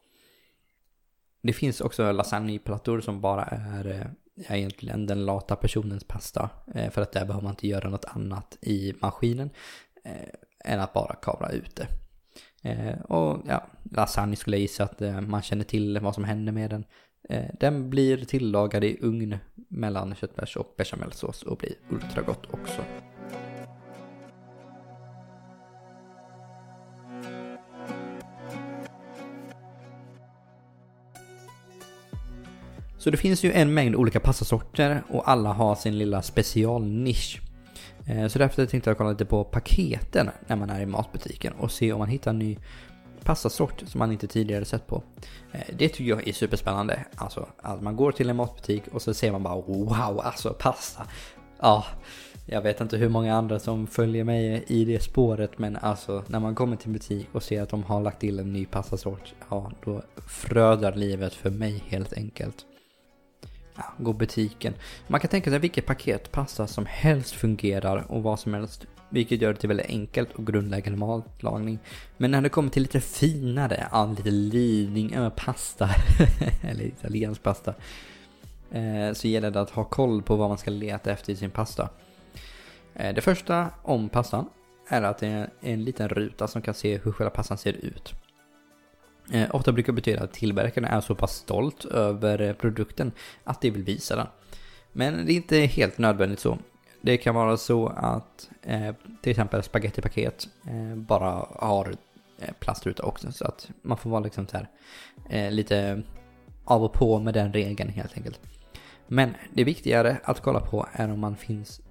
Det 1.43 1.53
finns 1.53 1.81
också 1.81 2.11
lasagneplattor 2.11 3.01
som 3.01 3.21
bara 3.21 3.43
är 3.43 3.87
eh, 3.87 4.55
egentligen 4.57 5.05
den 5.05 5.25
lata 5.25 5.55
personens 5.55 6.03
pasta. 6.03 6.49
För 6.91 7.01
att 7.01 7.11
där 7.11 7.25
behöver 7.25 7.43
man 7.43 7.51
inte 7.51 7.67
göra 7.67 7.89
något 7.89 8.05
annat 8.05 8.57
i 8.61 8.93
maskinen 9.01 9.49
Eh, 10.05 10.73
än 10.73 10.79
att 10.79 10.93
bara 10.93 11.15
kavla 11.15 11.49
ut 11.49 11.75
det. 11.75 11.87
Eh, 12.69 13.01
och 13.01 13.41
ja, 13.47 13.67
lasagne 13.91 14.35
skulle 14.35 14.57
jag 14.57 14.61
gissa 14.61 14.83
att 14.83 15.01
eh, 15.01 15.21
man 15.21 15.41
känner 15.41 15.63
till 15.63 15.99
vad 15.99 16.15
som 16.15 16.23
händer 16.23 16.53
med 16.53 16.69
den. 16.69 16.85
Den 17.59 17.89
blir 17.89 18.25
tillagad 18.25 18.83
i 18.83 18.97
ugn 19.01 19.37
mellan 19.69 20.15
köttfärs 20.15 20.57
och 20.57 20.73
bechamelsås 20.77 21.43
och 21.43 21.57
blir 21.57 21.73
ultragott 21.89 22.45
också. 22.51 22.81
Så 32.97 33.09
det 33.09 33.17
finns 33.17 33.43
ju 33.43 33.51
en 33.51 33.73
mängd 33.73 33.95
olika 33.95 34.19
pastasorter 34.19 35.03
och 35.09 35.29
alla 35.29 35.53
har 35.53 35.75
sin 35.75 35.97
lilla 35.97 36.21
specialnisch. 36.21 37.41
Eh, 38.07 38.27
så 38.27 38.39
därför 38.39 38.65
tänkte 38.65 38.89
jag 38.89 38.97
kolla 38.97 39.11
lite 39.11 39.25
på 39.25 39.43
paketen 39.43 40.29
när 40.47 40.55
man 40.55 40.69
är 40.69 40.81
i 40.81 40.85
matbutiken 40.85 41.53
och 41.53 41.71
se 41.71 41.93
om 41.93 41.99
man 41.99 42.07
hittar 42.07 42.31
en 42.31 42.39
ny 42.39 42.57
pastasort 43.23 43.83
som 43.85 43.99
man 43.99 44.11
inte 44.11 44.27
tidigare 44.27 44.65
sett 44.65 44.87
på. 44.87 45.03
Eh, 45.51 45.75
det 45.77 45.89
tycker 45.89 46.09
jag 46.09 46.27
är 46.27 46.33
superspännande. 46.33 47.05
Alltså 47.15 47.47
att 47.57 47.81
man 47.81 47.95
går 47.95 48.11
till 48.11 48.29
en 48.29 48.35
matbutik 48.35 48.83
och 48.91 49.01
så 49.01 49.13
ser 49.13 49.31
man 49.31 49.43
bara 49.43 49.55
wow, 49.55 50.21
alltså 50.23 50.53
pasta. 50.59 51.07
Ja, 51.59 51.85
jag 52.45 52.61
vet 52.61 52.81
inte 52.81 52.97
hur 52.97 53.09
många 53.09 53.35
andra 53.35 53.59
som 53.59 53.87
följer 53.87 54.23
mig 54.23 54.63
i 54.67 54.85
det 54.85 55.03
spåret 55.03 55.59
men 55.59 55.75
alltså 55.75 56.23
när 56.27 56.39
man 56.39 56.55
kommer 56.55 56.75
till 56.75 56.87
en 56.87 56.93
butik 56.93 57.27
och 57.31 57.43
ser 57.43 57.61
att 57.61 57.69
de 57.69 57.83
har 57.83 58.01
lagt 58.01 58.19
till 58.19 58.39
en 58.39 58.53
ny 58.53 58.65
pastasort, 58.65 59.33
ja 59.49 59.71
då 59.85 60.01
frödar 60.27 60.95
livet 60.95 61.33
för 61.33 61.49
mig 61.49 61.83
helt 61.87 62.13
enkelt 62.13 62.65
ja, 63.75 63.83
gå 63.97 64.13
butiken. 64.13 64.73
Man 65.07 65.19
kan 65.19 65.29
tänka 65.29 65.49
sig 65.49 65.59
vilket 65.59 65.85
paket 65.85 66.31
pasta 66.31 66.67
som 66.67 66.85
helst 66.85 67.31
fungerar 67.31 68.11
och 68.11 68.23
vad 68.23 68.39
som 68.39 68.53
helst. 68.53 68.85
Vilket 69.09 69.41
gör 69.41 69.53
det 69.53 69.59
till 69.59 69.67
väldigt 69.67 69.89
enkelt 69.89 70.33
och 70.33 70.47
grundläggande 70.47 70.99
matlagning. 70.99 71.79
Men 72.17 72.31
när 72.31 72.41
det 72.41 72.49
kommer 72.49 72.69
till 72.69 72.81
lite 72.81 73.01
finare, 73.01 73.87
ja, 73.91 74.05
lite 74.05 74.31
liding 74.31 75.15
pasta, 75.35 75.89
eller 76.61 76.83
italiensk 76.83 77.43
pasta. 77.43 77.73
Eh, 78.71 79.13
så 79.13 79.27
gäller 79.27 79.51
det 79.51 79.61
att 79.61 79.69
ha 79.69 79.83
koll 79.83 80.21
på 80.21 80.35
vad 80.35 80.49
man 80.49 80.57
ska 80.57 80.71
leta 80.71 81.11
efter 81.11 81.33
i 81.33 81.35
sin 81.35 81.51
pasta. 81.51 81.89
Eh, 82.93 83.15
det 83.15 83.21
första 83.21 83.69
om 83.81 84.09
pastan 84.09 84.49
är 84.87 85.01
att 85.01 85.17
det 85.17 85.27
är 85.27 85.49
en 85.61 85.83
liten 85.83 86.09
ruta 86.09 86.47
som 86.47 86.61
kan 86.61 86.73
se 86.73 86.97
hur 86.97 87.11
själva 87.11 87.29
pastan 87.29 87.57
ser 87.57 87.73
ut. 87.73 88.13
Eh, 89.31 89.55
ofta 89.55 89.71
brukar 89.71 89.93
det 89.93 89.95
betyda 89.95 90.23
att 90.23 90.33
tillverkaren 90.33 90.85
är 90.85 91.01
så 91.01 91.15
pass 91.15 91.35
stolt 91.35 91.85
över 91.85 92.41
eh, 92.41 92.53
produkten 92.53 93.11
att 93.43 93.61
de 93.61 93.71
vill 93.71 93.83
visa 93.83 94.15
den. 94.15 94.27
Men 94.91 95.25
det 95.25 95.33
är 95.33 95.35
inte 95.35 95.57
helt 95.57 95.97
nödvändigt 95.97 96.39
så. 96.39 96.57
Det 97.01 97.17
kan 97.17 97.35
vara 97.35 97.57
så 97.57 97.87
att 97.87 98.49
eh, 98.61 98.95
till 99.21 99.31
exempel 99.31 99.63
spagettipaket 99.63 100.47
eh, 100.67 100.95
bara 100.95 101.45
har 101.55 101.95
eh, 102.39 102.53
plastruta 102.59 103.03
också. 103.03 103.31
Så 103.31 103.45
att 103.45 103.69
man 103.81 103.97
får 103.97 104.09
vara 104.09 104.21
liksom 104.21 104.47
så 104.47 104.57
här, 104.57 104.69
eh, 105.29 105.51
lite 105.51 106.03
av 106.65 106.83
och 106.83 106.93
på 106.93 107.19
med 107.19 107.33
den 107.33 107.53
regeln 107.53 107.89
helt 107.89 108.17
enkelt. 108.17 108.39
Men 109.07 109.33
det 109.53 109.63
viktigare 109.63 110.17
att 110.23 110.41
kolla 110.41 110.59
på 110.59 110.87
är 110.93 111.11
om 111.11 111.19
man 111.19 111.35
finns 111.35 111.81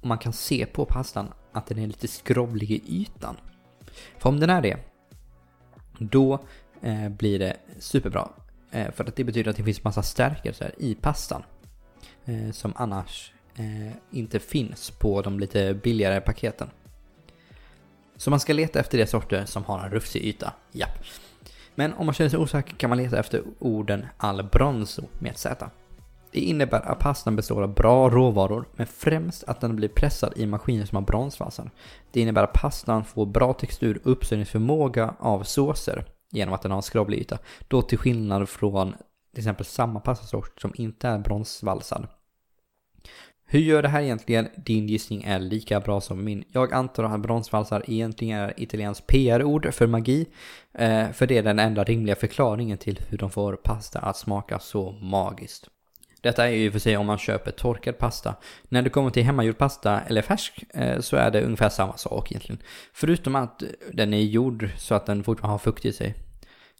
om 0.00 0.08
man 0.08 0.18
kan 0.18 0.32
se 0.32 0.66
på 0.66 0.84
pastan 0.84 1.32
att 1.52 1.66
den 1.66 1.78
är 1.78 1.86
lite 1.86 2.08
skrovlig 2.08 2.70
i 2.70 2.82
ytan. 3.00 3.36
För 4.18 4.28
om 4.28 4.40
den 4.40 4.50
är 4.50 4.62
det, 4.62 4.76
då 5.98 6.38
eh, 6.82 7.08
blir 7.08 7.38
det 7.38 7.56
superbra. 7.78 8.28
Eh, 8.70 8.90
för 8.92 9.04
att 9.04 9.16
det 9.16 9.24
betyder 9.24 9.50
att 9.50 9.56
det 9.56 9.62
finns 9.62 9.84
massa 9.84 10.02
stärkelser 10.02 10.74
i 10.78 10.94
pastan. 10.94 11.42
Eh, 12.24 12.50
som 12.52 12.72
annars 12.76 13.32
eh, 13.56 13.92
inte 14.10 14.38
finns 14.38 14.90
på 14.90 15.22
de 15.22 15.40
lite 15.40 15.74
billigare 15.74 16.20
paketen. 16.20 16.70
Så 18.16 18.30
man 18.30 18.40
ska 18.40 18.52
leta 18.52 18.80
efter 18.80 18.98
de 18.98 19.06
sorter 19.06 19.44
som 19.44 19.64
har 19.64 19.84
en 19.84 19.90
rufsig 19.90 20.24
yta. 20.24 20.52
Japp. 20.72 21.04
Men 21.74 21.94
om 21.94 22.06
man 22.06 22.14
känner 22.14 22.30
sig 22.30 22.38
osäker 22.38 22.76
kan 22.76 22.90
man 22.90 22.98
leta 22.98 23.18
efter 23.18 23.42
orden 23.58 24.06
albronzo 24.16 25.02
med 25.18 25.30
ett 25.30 25.38
Z. 25.38 25.70
Det 26.30 26.40
innebär 26.40 26.80
att 26.80 26.98
pastan 26.98 27.36
består 27.36 27.62
av 27.62 27.74
bra 27.74 28.10
råvaror, 28.10 28.64
men 28.76 28.86
främst 28.86 29.44
att 29.44 29.60
den 29.60 29.76
blir 29.76 29.88
pressad 29.88 30.32
i 30.36 30.46
maskiner 30.46 30.84
som 30.86 30.96
har 30.96 31.02
bronsvalsar. 31.02 31.70
Det 32.10 32.20
innebär 32.20 32.44
att 32.44 32.52
pastan 32.52 33.04
får 33.04 33.26
bra 33.26 33.52
textur 33.52 34.00
och 34.04 34.12
uppsökningsförmåga 34.12 35.14
av 35.18 35.42
såser 35.42 36.04
genom 36.30 36.54
att 36.54 36.62
den 36.62 36.70
har 36.70 36.78
en 36.78 36.82
skrovlig 36.82 37.18
yta. 37.18 37.38
Då 37.68 37.82
till 37.82 37.98
skillnad 37.98 38.48
från 38.48 38.94
till 39.32 39.40
exempel 39.40 39.66
samma 39.66 40.00
pastasort 40.00 40.60
som 40.60 40.72
inte 40.76 41.08
är 41.08 41.18
bronsvalsad. 41.18 42.08
Hur 43.50 43.60
gör 43.60 43.82
det 43.82 43.88
här 43.88 44.02
egentligen? 44.02 44.48
Din 44.56 44.86
gissning 44.86 45.22
är 45.22 45.38
lika 45.38 45.80
bra 45.80 46.00
som 46.00 46.24
min. 46.24 46.44
Jag 46.52 46.72
antar 46.72 47.04
att 47.04 47.20
bronsvalsar 47.20 47.82
egentligen 47.86 48.38
är 48.38 48.54
italiensk 48.56 49.06
PR-ord 49.06 49.74
för 49.74 49.86
magi. 49.86 50.26
Eh, 50.72 51.10
för 51.10 51.26
det 51.26 51.38
är 51.38 51.42
den 51.42 51.58
enda 51.58 51.84
rimliga 51.84 52.16
förklaringen 52.16 52.78
till 52.78 53.00
hur 53.08 53.18
de 53.18 53.30
får 53.30 53.56
pasta 53.56 53.98
att 53.98 54.16
smaka 54.16 54.58
så 54.58 54.92
magiskt. 54.92 55.68
Detta 56.22 56.48
är 56.48 56.52
ju 56.52 56.70
för 56.70 56.78
sig 56.78 56.96
om 56.96 57.06
man 57.06 57.18
köper 57.18 57.50
torkad 57.50 57.98
pasta. 57.98 58.34
När 58.68 58.82
det 58.82 58.90
kommer 58.90 59.10
till 59.10 59.24
hemmagjord 59.24 59.58
pasta 59.58 60.00
eller 60.00 60.22
färsk 60.22 60.64
eh, 60.74 61.00
så 61.00 61.16
är 61.16 61.30
det 61.30 61.42
ungefär 61.42 61.68
samma 61.68 61.96
sak 61.96 62.30
egentligen. 62.30 62.62
Förutom 62.92 63.36
att 63.36 63.62
den 63.92 64.14
är 64.14 64.22
gjord 64.22 64.70
så 64.76 64.94
att 64.94 65.06
den 65.06 65.24
fortfarande 65.24 65.52
har 65.52 65.58
fukt 65.58 65.84
i 65.84 65.92
sig. 65.92 66.14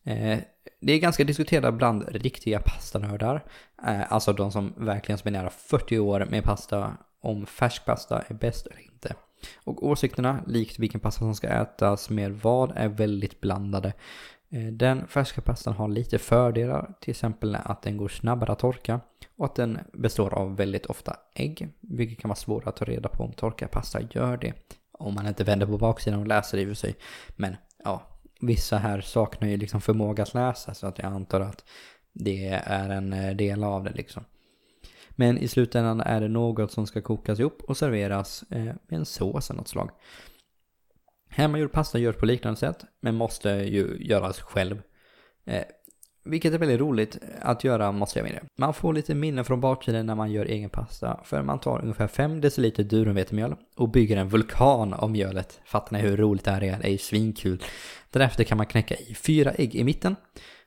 Eh, 0.05 0.39
det 0.81 0.93
är 0.93 0.99
ganska 0.99 1.25
diskuterat 1.25 1.75
bland 1.75 2.09
riktiga 2.09 2.61
pastanördar. 2.61 3.45
Eh, 3.87 4.13
alltså 4.13 4.33
de 4.33 4.53
som 4.53 4.75
verkligen 4.77 5.19
spenderar 5.19 5.49
40 5.49 5.99
år 5.99 6.27
med 6.31 6.45
pasta 6.45 6.97
om 7.23 7.47
färsk 7.47 7.85
pasta 7.85 8.23
är 8.29 8.35
bäst 8.35 8.67
eller 8.67 8.83
inte. 8.83 9.15
Och 9.65 9.87
åsikterna, 9.87 10.41
likt 10.47 10.79
vilken 10.79 11.01
pasta 11.01 11.19
som 11.19 11.35
ska 11.35 11.49
ätas 11.49 12.11
med 12.11 12.33
vad, 12.33 12.73
är 12.77 12.89
väldigt 12.89 13.41
blandade. 13.41 13.93
Eh, 14.51 14.73
den 14.73 15.07
färska 15.07 15.41
pastan 15.41 15.75
har 15.75 15.89
lite 15.89 16.19
fördelar, 16.19 16.95
till 17.01 17.11
exempel 17.11 17.55
att 17.55 17.83
den 17.83 17.97
går 17.97 18.09
snabbare 18.09 18.53
att 18.53 18.59
torka 18.59 19.01
och 19.37 19.45
att 19.45 19.55
den 19.55 19.79
består 19.93 20.35
av 20.35 20.57
väldigt 20.57 20.87
ofta 20.87 21.17
ägg, 21.35 21.69
vilket 21.81 22.19
kan 22.19 22.29
vara 22.29 22.37
svårt 22.37 22.67
att 22.67 22.77
ta 22.77 22.85
reda 22.85 23.09
på 23.09 23.25
om 23.25 23.33
torkad 23.33 23.71
pasta 23.71 24.01
gör 24.11 24.37
det. 24.37 24.53
Om 24.93 25.15
man 25.15 25.27
inte 25.27 25.45
vänder 25.45 25.67
på 25.67 25.79
baksidan 25.79 26.21
och 26.21 26.27
läser 26.27 26.57
det 26.59 26.63
i 26.63 26.67
och 26.67 26.69
för 26.69 26.75
sig. 26.75 26.97
Men 27.37 27.57
ja, 27.85 28.03
vissa 28.41 28.79
här 28.79 29.01
saknar 29.01 29.49
ju 29.49 29.57
liksom 29.57 29.81
förmåga 29.81 30.23
att 30.23 30.35
läsa 30.35 30.75
så 30.75 30.87
att 30.87 30.99
jag 30.99 31.07
antar 31.07 31.41
att 31.41 31.65
det 32.13 32.49
är 32.65 32.89
en 32.89 33.13
eh, 33.13 33.37
del 33.37 33.65
av 33.65 33.85
det 33.85 33.93
liksom. 33.93 34.25
Men 35.11 35.39
i 35.39 35.49
slutändan 35.49 36.01
är 36.01 36.21
det 36.21 36.29
något 36.29 36.73
som 36.73 36.87
ska 36.87 37.03
kokas 37.03 37.41
ihop 37.41 37.63
och 37.63 37.77
serveras 37.77 38.45
eh, 38.51 38.65
med 38.65 38.99
en 38.99 39.05
sås 39.05 39.51
av 39.51 39.57
något 39.57 39.69
slag. 39.69 39.91
Hemmagjord 41.29 41.73
pasta 41.73 41.99
görs 41.99 42.17
på 42.17 42.27
liknande 42.27 42.61
sätt, 42.61 42.85
men 43.01 43.15
måste 43.15 43.49
ju 43.51 43.97
göras 44.01 44.41
själv. 44.41 44.83
Eh, 45.45 45.63
vilket 46.25 46.55
är 46.55 46.59
väldigt 46.59 46.81
roligt 46.81 47.19
att 47.41 47.65
göra 47.65 47.93
måste 47.93 48.19
jag 48.19 48.27
mena. 48.27 48.41
Man 48.59 48.75
får 48.75 48.93
lite 48.93 49.15
minne 49.15 49.45
från 49.45 49.61
baktiden 49.61 50.07
när 50.07 50.15
man 50.15 50.33
gör 50.33 50.45
egen 50.45 50.71
pasta. 50.71 51.21
För 51.25 51.43
man 51.43 51.61
tar 51.61 51.83
ungefär 51.83 52.07
5 52.07 52.41
deciliter 52.41 52.85
durumvetemjöl 52.85 53.55
och 53.77 53.89
bygger 53.89 54.17
en 54.17 54.29
vulkan 54.29 54.95
av 54.95 55.11
mjölet. 55.11 55.61
Fattar 55.65 55.93
ni 55.97 56.03
hur 56.03 56.17
roligt 56.17 56.45
det 56.45 56.51
här 56.51 56.63
är? 56.63 56.79
Det 56.79 56.89
är 56.89 56.93
ju 56.93 56.99
svinkul. 56.99 57.63
Därefter 58.11 58.45
kan 58.45 58.57
man 58.57 58.67
knäcka 58.67 58.95
i 58.95 59.15
fyra 59.15 59.51
ägg 59.51 59.75
i 59.75 59.85
mitten. 59.85 60.17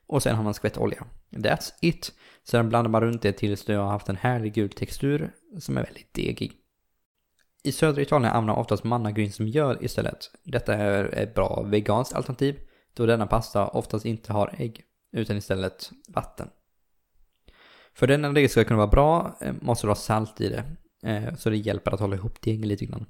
Och 0.08 0.24
sen 0.24 0.36
har 0.36 0.44
man 0.44 0.54
skvätt 0.54 0.78
olja. 0.78 1.06
That's 1.32 1.74
it. 1.82 2.12
Sen 2.44 2.70
blandar 2.70 2.90
man 2.90 3.02
runt 3.02 3.22
det 3.22 3.32
tills 3.32 3.66
du 3.66 3.78
har 3.78 3.88
haft 3.88 4.10
en 4.10 4.18
härlig 4.18 4.54
gul 4.54 4.70
textur 4.70 5.32
som 5.60 5.78
är 5.78 5.84
väldigt 5.84 6.14
degig. 6.14 6.52
I 7.64 7.72
södra 7.72 8.02
Italien 8.02 8.32
använder 8.32 8.54
man 8.54 8.62
oftast 8.62 8.84
mannagryn 8.84 9.32
som 9.32 9.46
mjöl 9.46 9.78
istället. 9.82 10.32
Detta 10.44 10.74
är 10.74 11.04
ett 11.04 11.36
bra 11.36 11.64
veganskt 11.64 12.16
alternativ 12.16 12.60
då 12.94 13.06
denna 13.06 13.28
pasta 13.28 13.68
oftast 13.68 14.06
inte 14.06 14.34
har 14.34 14.56
ägg 14.58 14.82
utan 15.12 15.38
istället 15.38 15.92
vatten. 16.08 16.50
För 17.94 18.08
den 18.08 18.34
degen 18.34 18.50
ska 18.50 18.64
kunna 18.64 18.78
vara 18.78 18.88
bra 18.88 19.38
eh, 19.42 19.54
måste 19.62 19.88
du 19.88 19.92
ha 19.92 19.96
salt 19.96 20.42
i 20.42 20.50
det, 20.50 20.64
eh, 21.10 21.36
så 21.36 21.50
det 21.50 21.58
hjälper 21.58 21.92
att 21.92 22.00
hålla 22.00 22.16
ihop 22.16 22.42
degen 22.42 22.68
lite 22.68 22.86
grann. 22.86 23.06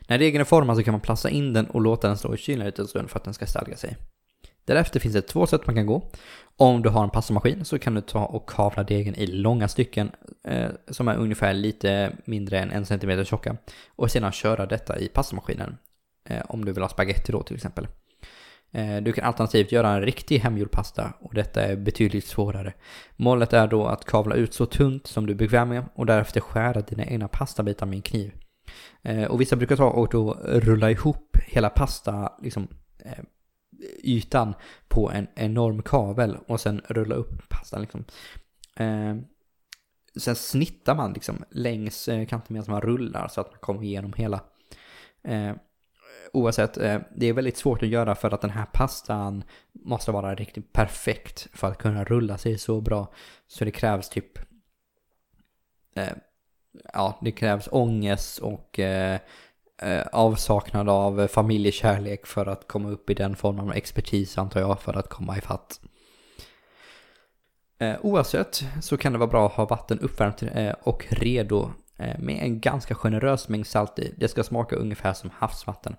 När 0.00 0.18
degen 0.18 0.40
är 0.40 0.44
formad 0.44 0.76
så 0.76 0.82
kan 0.82 0.92
man 0.92 1.00
plassa 1.00 1.30
in 1.30 1.52
den 1.52 1.66
och 1.66 1.80
låta 1.80 2.08
den 2.08 2.18
stå 2.18 2.34
i 2.34 2.36
kylen 2.36 2.66
lite 2.66 2.86
stund 2.86 3.10
för 3.10 3.18
att 3.18 3.24
den 3.24 3.34
ska 3.34 3.46
stadga 3.46 3.76
sig. 3.76 3.96
Därefter 4.70 5.00
finns 5.00 5.14
det 5.14 5.22
två 5.22 5.46
sätt 5.46 5.66
man 5.66 5.76
kan 5.76 5.86
gå. 5.86 6.10
Om 6.56 6.82
du 6.82 6.88
har 6.88 7.04
en 7.04 7.10
pastamaskin 7.10 7.64
så 7.64 7.78
kan 7.78 7.94
du 7.94 8.00
ta 8.00 8.24
och 8.24 8.48
kavla 8.48 8.82
degen 8.82 9.14
i 9.14 9.26
långa 9.26 9.68
stycken 9.68 10.10
eh, 10.44 10.68
som 10.88 11.08
är 11.08 11.16
ungefär 11.16 11.54
lite 11.54 12.12
mindre 12.24 12.58
än 12.58 12.70
en 12.70 12.86
centimeter 12.86 13.24
tjocka 13.24 13.56
och 13.96 14.10
sedan 14.10 14.32
köra 14.32 14.66
detta 14.66 14.98
i 14.98 15.08
pastamaskinen. 15.08 15.76
Eh, 16.28 16.42
om 16.48 16.64
du 16.64 16.72
vill 16.72 16.82
ha 16.82 16.88
spaghetti 16.88 17.32
då 17.32 17.42
till 17.42 17.56
exempel. 17.56 17.88
Eh, 18.72 18.96
du 18.96 19.12
kan 19.12 19.24
alternativt 19.24 19.72
göra 19.72 19.88
en 19.88 20.02
riktig 20.02 20.38
hemgjord 20.38 20.70
pasta 20.70 21.12
och 21.20 21.34
detta 21.34 21.62
är 21.62 21.76
betydligt 21.76 22.26
svårare. 22.26 22.72
Målet 23.16 23.52
är 23.52 23.66
då 23.66 23.86
att 23.86 24.04
kavla 24.04 24.34
ut 24.34 24.54
så 24.54 24.66
tunt 24.66 25.06
som 25.06 25.26
du 25.26 25.32
är 25.32 25.36
bekväm 25.36 25.68
med 25.68 25.84
och 25.94 26.06
därefter 26.06 26.40
skära 26.40 26.80
dina 26.80 27.04
egna 27.04 27.28
pastabitar 27.28 27.86
med 27.86 27.96
en 27.96 28.02
kniv. 28.02 28.32
Eh, 29.02 29.24
och 29.24 29.40
vissa 29.40 29.56
brukar 29.56 29.76
ta 29.76 29.90
och 29.90 30.08
då 30.10 30.32
rulla 30.44 30.90
ihop 30.90 31.36
hela 31.46 31.70
pasta, 31.70 32.32
liksom, 32.42 32.68
eh, 33.04 33.24
ytan 34.02 34.54
på 34.88 35.10
en 35.10 35.26
enorm 35.34 35.82
kavel 35.82 36.36
och 36.46 36.60
sen 36.60 36.82
rulla 36.88 37.14
upp 37.14 37.48
pastan 37.48 37.80
liksom. 37.80 38.04
Eh, 38.76 39.16
sen 40.16 40.36
snittar 40.36 40.94
man 40.94 41.12
liksom 41.12 41.44
längs 41.50 42.08
eh, 42.08 42.26
kanten 42.26 42.54
medan 42.54 42.70
man 42.72 42.80
rullar 42.80 43.28
så 43.28 43.40
att 43.40 43.50
man 43.50 43.60
kommer 43.60 43.82
igenom 43.82 44.12
hela 44.12 44.40
eh, 45.24 45.52
oavsett, 46.32 46.76
eh, 46.76 47.00
det 47.16 47.26
är 47.26 47.32
väldigt 47.32 47.56
svårt 47.56 47.82
att 47.82 47.88
göra 47.88 48.14
för 48.14 48.30
att 48.30 48.40
den 48.40 48.50
här 48.50 48.66
pastan 48.66 49.44
måste 49.72 50.12
vara 50.12 50.34
riktigt 50.34 50.72
perfekt 50.72 51.48
för 51.52 51.68
att 51.68 51.78
kunna 51.78 52.04
rulla 52.04 52.38
sig 52.38 52.58
så 52.58 52.80
bra. 52.80 53.12
Så 53.46 53.64
det 53.64 53.70
krävs 53.70 54.08
typ, 54.08 54.38
eh, 55.94 56.12
ja, 56.92 57.18
det 57.22 57.32
krävs 57.32 57.68
ångest 57.72 58.38
och 58.38 58.78
eh, 58.78 59.20
Eh, 59.82 60.06
avsaknad 60.12 60.88
av 60.88 61.26
familjekärlek 61.26 62.26
för 62.26 62.46
att 62.46 62.68
komma 62.68 62.90
upp 62.90 63.10
i 63.10 63.14
den 63.14 63.36
formen 63.36 63.68
av 63.68 63.74
expertis 63.74 64.38
antar 64.38 64.60
jag 64.60 64.80
för 64.80 64.96
att 64.96 65.08
komma 65.08 65.38
ifatt. 65.38 65.80
Eh, 67.78 67.96
oavsett 68.02 68.64
så 68.82 68.96
kan 68.96 69.12
det 69.12 69.18
vara 69.18 69.30
bra 69.30 69.46
att 69.46 69.52
ha 69.52 69.64
vatten 69.64 69.98
uppvärmt 69.98 70.42
eh, 70.42 70.74
och 70.82 71.06
redo 71.10 71.70
med 72.18 72.42
en 72.42 72.60
ganska 72.60 72.94
generös 72.94 73.48
mängd 73.48 73.66
salt 73.66 73.98
i. 73.98 74.14
Det 74.16 74.28
ska 74.28 74.42
smaka 74.42 74.76
ungefär 74.76 75.12
som 75.12 75.30
havsvatten. 75.34 75.96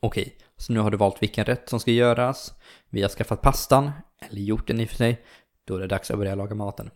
Okej, 0.00 0.36
så 0.56 0.72
nu 0.72 0.80
har 0.80 0.90
du 0.90 0.96
valt 0.96 1.22
vilken 1.22 1.44
rätt 1.44 1.68
som 1.68 1.80
ska 1.80 1.90
göras. 1.90 2.54
Vi 2.90 3.02
har 3.02 3.08
skaffat 3.08 3.42
pastan, 3.42 3.90
eller 4.30 4.40
gjort 4.40 4.66
den 4.66 4.80
i 4.80 4.84
och 4.84 4.88
för 4.88 4.96
sig. 4.96 5.24
Då 5.64 5.76
är 5.76 5.80
det 5.80 5.86
dags 5.86 6.10
att 6.10 6.18
börja 6.18 6.34
laga 6.34 6.54
maten. 6.54 6.90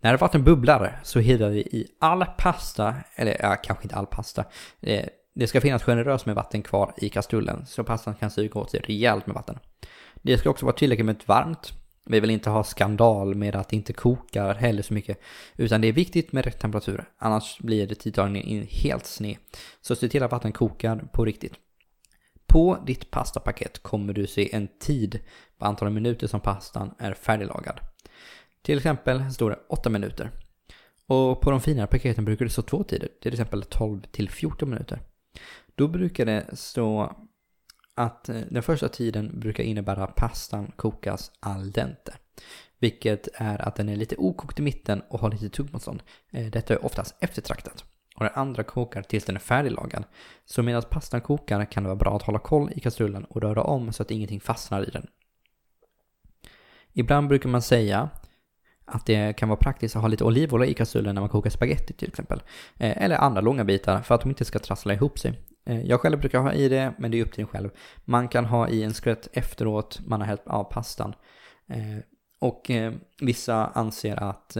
När 0.00 0.16
vattnet 0.16 0.42
bubblar 0.42 1.00
så 1.02 1.20
häller 1.20 1.48
vi 1.48 1.60
i 1.60 1.86
all 2.00 2.24
pasta, 2.24 2.94
eller 3.14 3.36
ja, 3.40 3.56
kanske 3.56 3.84
inte 3.84 3.96
all 3.96 4.06
pasta. 4.06 4.44
Det 5.34 5.46
ska 5.46 5.60
finnas 5.60 5.82
generöst 5.82 6.26
med 6.26 6.34
vatten 6.34 6.62
kvar 6.62 6.94
i 6.96 7.08
kastrullen 7.08 7.66
så 7.66 7.84
pastan 7.84 8.14
kan 8.14 8.30
suga 8.30 8.60
åt 8.60 8.70
sig 8.70 8.80
rejält 8.80 9.26
med 9.26 9.34
vatten. 9.34 9.58
Det 10.22 10.38
ska 10.38 10.50
också 10.50 10.66
vara 10.66 10.76
tillräckligt 10.76 11.06
med 11.06 11.22
varmt. 11.26 11.72
Vi 12.06 12.20
vill 12.20 12.30
inte 12.30 12.50
ha 12.50 12.64
skandal 12.64 13.34
med 13.34 13.56
att 13.56 13.68
det 13.68 13.76
inte 13.76 13.92
kokar 13.92 14.54
heller 14.54 14.82
så 14.82 14.94
mycket. 14.94 15.20
Utan 15.56 15.80
det 15.80 15.88
är 15.88 15.92
viktigt 15.92 16.32
med 16.32 16.44
rätt 16.44 16.60
temperatur, 16.60 17.04
annars 17.18 17.58
blir 17.58 17.86
det 17.86 17.94
tidtagningen 17.94 18.66
helt 18.70 19.06
sned. 19.06 19.36
Så 19.80 19.96
se 19.96 20.08
till 20.08 20.22
att 20.22 20.32
vattnet 20.32 20.54
kokar 20.54 20.96
på 21.12 21.24
riktigt. 21.24 21.54
På 22.46 22.78
ditt 22.86 23.10
pastapaket 23.10 23.82
kommer 23.82 24.12
du 24.12 24.26
se 24.26 24.54
en 24.54 24.68
tid 24.80 25.20
på 25.58 25.64
antalet 25.64 25.94
minuter 25.94 26.26
som 26.26 26.40
pastan 26.40 26.94
är 26.98 27.14
färdiglagad. 27.14 27.80
Till 28.62 28.76
exempel 28.76 29.32
står 29.32 29.50
det 29.50 29.58
8 29.68 29.90
minuter. 29.90 30.30
Och 31.06 31.40
på 31.40 31.50
de 31.50 31.60
finare 31.60 31.86
paketen 31.86 32.24
brukar 32.24 32.44
det 32.44 32.50
stå 32.50 32.62
två 32.62 32.84
tider, 32.84 33.08
till 33.22 33.32
exempel 33.32 33.62
12 33.62 34.02
till 34.02 34.30
14 34.30 34.70
minuter. 34.70 35.00
Då 35.74 35.88
brukar 35.88 36.26
det 36.26 36.46
stå 36.52 37.16
att 37.94 38.28
eh, 38.28 38.40
den 38.50 38.62
första 38.62 38.88
tiden 38.88 39.40
brukar 39.40 39.64
innebära 39.64 40.04
att 40.04 40.14
pastan 40.14 40.72
kokas 40.76 41.32
al 41.40 41.70
dente. 41.70 42.14
Vilket 42.78 43.28
är 43.34 43.68
att 43.68 43.76
den 43.76 43.88
är 43.88 43.96
lite 43.96 44.16
okokt 44.16 44.58
i 44.58 44.62
mitten 44.62 45.02
och 45.08 45.20
har 45.20 45.30
lite 45.30 45.48
tuggmotstånd. 45.48 46.02
Eh, 46.30 46.46
detta 46.46 46.74
är 46.74 46.84
oftast 46.84 47.14
eftertraktat 47.20 47.84
och 48.16 48.24
den 48.24 48.32
andra 48.34 48.62
kokar 48.62 49.02
tills 49.02 49.24
den 49.24 49.36
är 49.36 49.40
färdiglagad. 49.40 50.04
Så 50.44 50.62
medan 50.62 50.82
pastan 50.90 51.20
kokar 51.20 51.64
kan 51.64 51.82
det 51.82 51.88
vara 51.88 51.96
bra 51.96 52.16
att 52.16 52.22
hålla 52.22 52.38
koll 52.38 52.70
i 52.74 52.80
kastrullen 52.80 53.24
och 53.24 53.42
röra 53.42 53.62
om 53.62 53.92
så 53.92 54.02
att 54.02 54.10
ingenting 54.10 54.40
fastnar 54.40 54.88
i 54.88 54.90
den. 54.90 55.06
Ibland 56.92 57.28
brukar 57.28 57.48
man 57.48 57.62
säga 57.62 58.10
att 58.92 59.06
det 59.06 59.32
kan 59.36 59.48
vara 59.48 59.56
praktiskt 59.56 59.96
att 59.96 60.02
ha 60.02 60.08
lite 60.08 60.24
olivolja 60.24 60.66
i 60.66 60.74
kastrullen 60.74 61.14
när 61.14 61.22
man 61.22 61.28
kokar 61.28 61.50
spaghetti 61.50 61.92
till 61.92 62.08
exempel. 62.08 62.42
Eh, 62.78 63.02
eller 63.02 63.16
andra 63.16 63.40
långa 63.40 63.64
bitar 63.64 64.00
för 64.00 64.14
att 64.14 64.20
de 64.20 64.30
inte 64.30 64.44
ska 64.44 64.58
trassla 64.58 64.94
ihop 64.94 65.18
sig. 65.18 65.40
Eh, 65.66 65.82
jag 65.82 66.00
själv 66.00 66.20
brukar 66.20 66.40
ha 66.40 66.52
i 66.52 66.68
det, 66.68 66.94
men 66.98 67.10
det 67.10 67.18
är 67.18 67.22
upp 67.22 67.32
till 67.32 67.40
en 67.40 67.46
själv. 67.46 67.70
Man 68.04 68.28
kan 68.28 68.44
ha 68.44 68.68
i 68.68 68.82
en 68.82 68.94
skvätt 68.94 69.28
efteråt 69.32 70.00
man 70.06 70.20
har 70.20 70.26
hällt 70.26 70.46
av 70.46 70.64
pastan. 70.64 71.14
Eh, 71.68 71.98
och 72.40 72.70
vissa 73.20 73.66
anser 73.66 74.22
att 74.22 74.56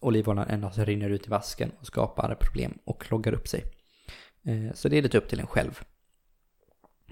olivoljan 0.00 0.48
endast 0.48 0.78
rinner 0.78 1.10
ut 1.10 1.26
i 1.26 1.30
vasken 1.30 1.72
och 1.80 1.86
skapar 1.86 2.34
problem 2.40 2.78
och 2.84 3.02
kloggar 3.02 3.32
upp 3.32 3.48
sig. 3.48 3.64
Så 4.74 4.88
det 4.88 4.98
är 4.98 5.02
lite 5.02 5.18
upp 5.18 5.28
till 5.28 5.40
en 5.40 5.46
själv. 5.46 5.80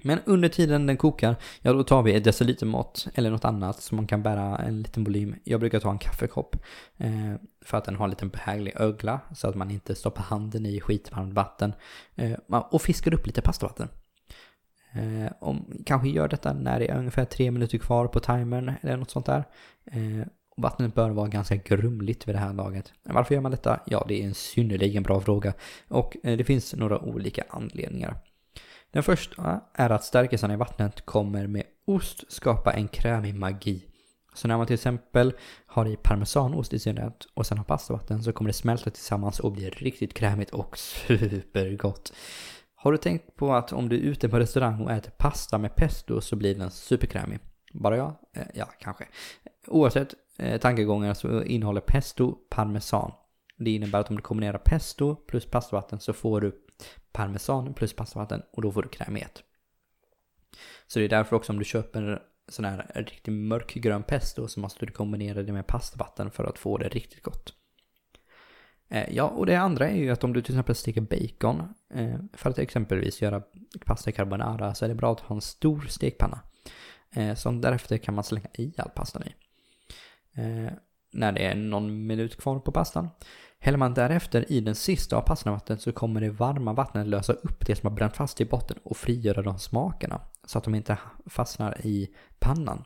Men 0.03 0.19
under 0.25 0.49
tiden 0.49 0.85
den 0.85 0.97
kokar, 0.97 1.35
ja 1.61 1.73
då 1.73 1.83
tar 1.83 2.03
vi 2.03 2.15
ett 2.15 2.23
decilitermått 2.23 3.07
eller 3.13 3.31
något 3.31 3.45
annat 3.45 3.81
som 3.81 3.95
man 3.95 4.07
kan 4.07 4.23
bära 4.23 4.57
en 4.57 4.81
liten 4.81 5.03
volym. 5.03 5.35
Jag 5.43 5.59
brukar 5.59 5.79
ta 5.79 5.91
en 5.91 5.97
kaffekopp 5.97 6.55
eh, 6.97 7.33
för 7.65 7.77
att 7.77 7.85
den 7.85 7.95
har 7.95 8.05
en 8.05 8.09
liten 8.09 8.29
behaglig 8.29 8.73
ögla 8.75 9.19
så 9.35 9.47
att 9.47 9.55
man 9.55 9.71
inte 9.71 9.95
stoppar 9.95 10.23
handen 10.23 10.65
i 10.65 10.81
skitvarmt 10.81 11.33
vatten. 11.33 11.73
Eh, 12.15 12.37
och 12.47 12.81
fiskar 12.81 13.13
upp 13.13 13.27
lite 13.27 13.41
pastavatten. 13.41 13.87
Eh, 14.93 15.31
om, 15.39 15.83
kanske 15.85 16.09
gör 16.09 16.27
detta 16.27 16.53
när 16.53 16.79
det 16.79 16.87
är 16.87 16.97
ungefär 16.97 17.25
tre 17.25 17.51
minuter 17.51 17.77
kvar 17.77 18.07
på 18.07 18.19
timern 18.19 18.73
eller 18.81 18.97
något 18.97 19.11
sånt 19.11 19.25
där. 19.25 19.43
Eh, 19.91 20.27
vattnet 20.57 20.95
bör 20.95 21.09
vara 21.09 21.27
ganska 21.27 21.55
grumligt 21.55 22.27
vid 22.27 22.35
det 22.35 22.39
här 22.39 22.53
laget. 22.53 22.93
Varför 23.03 23.35
gör 23.35 23.41
man 23.41 23.51
detta? 23.51 23.79
Ja, 23.85 24.05
det 24.07 24.21
är 24.21 24.25
en 24.25 24.33
synnerligen 24.33 25.03
bra 25.03 25.21
fråga 25.21 25.53
och 25.87 26.17
eh, 26.23 26.37
det 26.37 26.43
finns 26.43 26.73
några 26.73 26.99
olika 26.99 27.43
anledningar. 27.49 28.17
Den 28.91 29.03
första 29.03 29.61
är 29.73 29.89
att 29.89 30.03
stärkelsen 30.03 30.51
i 30.51 30.55
vattnet 30.55 31.05
kommer 31.05 31.47
med 31.47 31.63
ost 31.85 32.31
skapa 32.31 32.73
en 32.73 32.87
krämig 32.87 33.35
magi. 33.35 33.85
Så 34.33 34.47
när 34.47 34.57
man 34.57 34.67
till 34.67 34.73
exempel 34.73 35.33
har 35.65 35.85
i 35.85 35.95
parmesanost 35.95 36.73
i 36.73 36.79
sin 36.79 36.97
rätt 36.97 37.25
och 37.33 37.45
sen 37.45 37.57
har 37.57 37.65
pastavatten 37.65 38.23
så 38.23 38.33
kommer 38.33 38.49
det 38.49 38.53
smälta 38.53 38.89
tillsammans 38.89 39.39
och 39.39 39.51
bli 39.51 39.69
riktigt 39.69 40.13
krämigt 40.13 40.51
och 40.51 40.77
supergott. 40.77 42.13
Har 42.75 42.91
du 42.91 42.97
tänkt 42.97 43.35
på 43.35 43.53
att 43.53 43.73
om 43.73 43.89
du 43.89 43.95
är 43.95 43.99
ute 43.99 44.29
på 44.29 44.39
restaurang 44.39 44.81
och 44.81 44.91
äter 44.91 45.11
pasta 45.17 45.57
med 45.57 45.75
pesto 45.75 46.21
så 46.21 46.35
blir 46.35 46.55
den 46.55 46.71
superkrämig? 46.71 47.39
Bara 47.73 47.97
jag? 47.97 48.13
Eh, 48.35 48.43
ja, 48.53 48.65
kanske. 48.79 49.07
Oavsett, 49.67 50.13
eh, 50.37 50.59
tankegångar 50.59 51.13
så 51.13 51.43
innehåller 51.43 51.81
pesto 51.81 52.35
parmesan. 52.49 53.11
Det 53.59 53.71
innebär 53.71 53.99
att 53.99 54.09
om 54.09 54.15
du 54.15 54.21
kombinerar 54.21 54.57
pesto 54.57 55.15
plus 55.15 55.45
pastavatten 55.45 55.99
så 55.99 56.13
får 56.13 56.41
du 56.41 56.55
parmesan 57.11 57.73
plus 57.73 57.93
pastavatten 57.93 58.41
och 58.51 58.61
då 58.61 58.71
får 58.71 58.83
du 58.83 58.89
krämighet. 58.89 59.43
Så 60.87 60.99
det 60.99 61.05
är 61.05 61.09
därför 61.09 61.35
också 61.35 61.51
om 61.51 61.59
du 61.59 61.65
köper 61.65 62.21
sån 62.47 62.65
här 62.65 62.91
riktigt 62.95 63.33
mörkgrön 63.33 64.03
pesto 64.03 64.47
så 64.47 64.59
måste 64.59 64.85
du 64.85 64.91
kombinera 64.91 65.43
det 65.43 65.51
med 65.51 65.67
pastavatten 65.67 66.31
för 66.31 66.43
att 66.43 66.59
få 66.59 66.77
det 66.77 66.89
riktigt 66.89 67.23
gott. 67.23 67.53
Eh, 68.89 69.15
ja, 69.15 69.23
och 69.23 69.45
det 69.45 69.55
andra 69.55 69.89
är 69.89 69.95
ju 69.95 70.09
att 70.09 70.23
om 70.23 70.33
du 70.33 70.41
till 70.41 70.53
exempel 70.53 70.75
steker 70.75 71.01
bacon 71.01 71.73
eh, 71.93 72.19
för 72.33 72.49
att 72.49 72.59
exempelvis 72.59 73.21
göra 73.21 73.43
pasta 73.85 74.11
carbonara 74.11 74.73
så 74.73 74.85
är 74.85 74.89
det 74.89 74.95
bra 74.95 75.11
att 75.11 75.19
ha 75.19 75.35
en 75.35 75.41
stor 75.41 75.85
stekpanna. 75.89 76.39
Eh, 77.11 77.35
som 77.35 77.61
därefter 77.61 77.97
kan 77.97 78.15
man 78.15 78.23
slänga 78.23 78.49
i 78.53 78.73
all 78.77 78.89
pastan 78.89 79.23
i. 79.23 79.35
Eh, 80.41 80.71
när 81.11 81.31
det 81.31 81.45
är 81.45 81.55
någon 81.55 82.07
minut 82.07 82.37
kvar 82.41 82.59
på 82.59 82.71
pastan. 82.71 83.09
Häller 83.61 83.77
man 83.77 83.93
därefter 83.93 84.51
i 84.51 84.61
den 84.61 84.75
sista 84.75 85.17
av 85.17 85.21
pastavattnet 85.21 85.81
så 85.81 85.91
kommer 85.91 86.21
det 86.21 86.29
varma 86.29 86.73
vattnet 86.73 87.07
lösa 87.07 87.33
upp 87.33 87.65
det 87.65 87.75
som 87.75 87.89
har 87.89 87.95
bränt 87.95 88.15
fast 88.15 88.41
i 88.41 88.45
botten 88.45 88.77
och 88.83 88.97
frigöra 88.97 89.41
de 89.41 89.59
smakerna 89.59 90.21
så 90.45 90.57
att 90.57 90.63
de 90.63 90.75
inte 90.75 90.97
fastnar 91.25 91.85
i 91.85 92.09
pannan. 92.39 92.83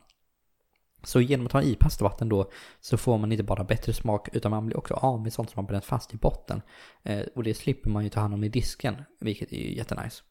Så 1.03 1.21
genom 1.21 1.45
att 1.45 1.51
ha 1.51 1.61
i 1.61 1.75
pastavatten 1.75 2.29
då 2.29 2.51
så 2.81 2.97
får 2.97 3.17
man 3.17 3.31
inte 3.31 3.43
bara 3.43 3.63
bättre 3.63 3.93
smak 3.93 4.29
utan 4.33 4.51
man 4.51 4.65
blir 4.65 4.77
också 4.77 4.93
av 4.93 5.21
med 5.21 5.33
sånt 5.33 5.49
som 5.49 5.59
har 5.59 5.67
bränt 5.67 5.85
fast 5.85 6.13
i 6.13 6.17
botten. 6.17 6.61
Eh, 7.03 7.21
och 7.35 7.43
det 7.43 7.53
slipper 7.53 7.89
man 7.89 8.03
ju 8.03 8.09
ta 8.09 8.19
hand 8.19 8.33
om 8.33 8.43
i 8.43 8.49
disken, 8.49 8.95
vilket 9.19 9.51
är 9.51 9.57
ju 9.57 9.75
jättenice. 9.75 10.23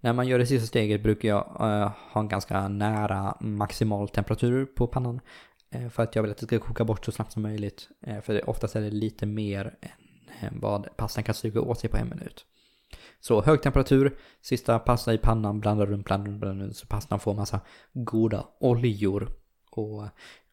När 0.00 0.12
man 0.12 0.28
gör 0.28 0.38
det 0.38 0.46
sista 0.46 0.66
steget 0.66 1.02
brukar 1.02 1.28
jag 1.28 1.56
eh, 1.60 1.92
ha 2.12 2.20
en 2.20 2.28
ganska 2.28 2.68
nära 2.68 3.36
maximal 3.40 4.08
temperatur 4.08 4.66
på 4.66 4.86
pannan. 4.86 5.20
Eh, 5.72 5.88
för 5.88 6.02
att 6.02 6.16
jag 6.16 6.22
vill 6.22 6.30
att 6.30 6.38
det 6.38 6.46
ska 6.46 6.58
koka 6.58 6.84
bort 6.84 7.04
så 7.04 7.12
snabbt 7.12 7.32
som 7.32 7.42
möjligt. 7.42 7.88
Eh, 8.00 8.20
för 8.20 8.50
oftast 8.50 8.76
är 8.76 8.80
det 8.80 8.90
lite 8.90 9.26
mer 9.26 9.74
än 10.40 10.60
vad 10.60 10.96
pastan 10.96 11.24
kan 11.24 11.34
suga 11.34 11.60
åt 11.60 11.80
sig 11.80 11.90
på 11.90 11.96
en 11.96 12.08
minut. 12.08 12.46
Så 13.20 13.42
hög 13.42 13.62
temperatur, 13.62 14.18
sista 14.40 14.78
pasta 14.78 15.14
i 15.14 15.18
pannan, 15.18 15.60
blanda 15.60 15.86
runt, 15.86 16.04
blanda 16.04 16.30
runt, 16.30 16.40
blanda 16.40 16.64
runt 16.64 16.76
så 16.76 16.86
pastan 16.86 17.20
får 17.20 17.34
massa 17.34 17.60
goda 17.92 18.46
oljor 18.60 19.28
och 19.70 20.08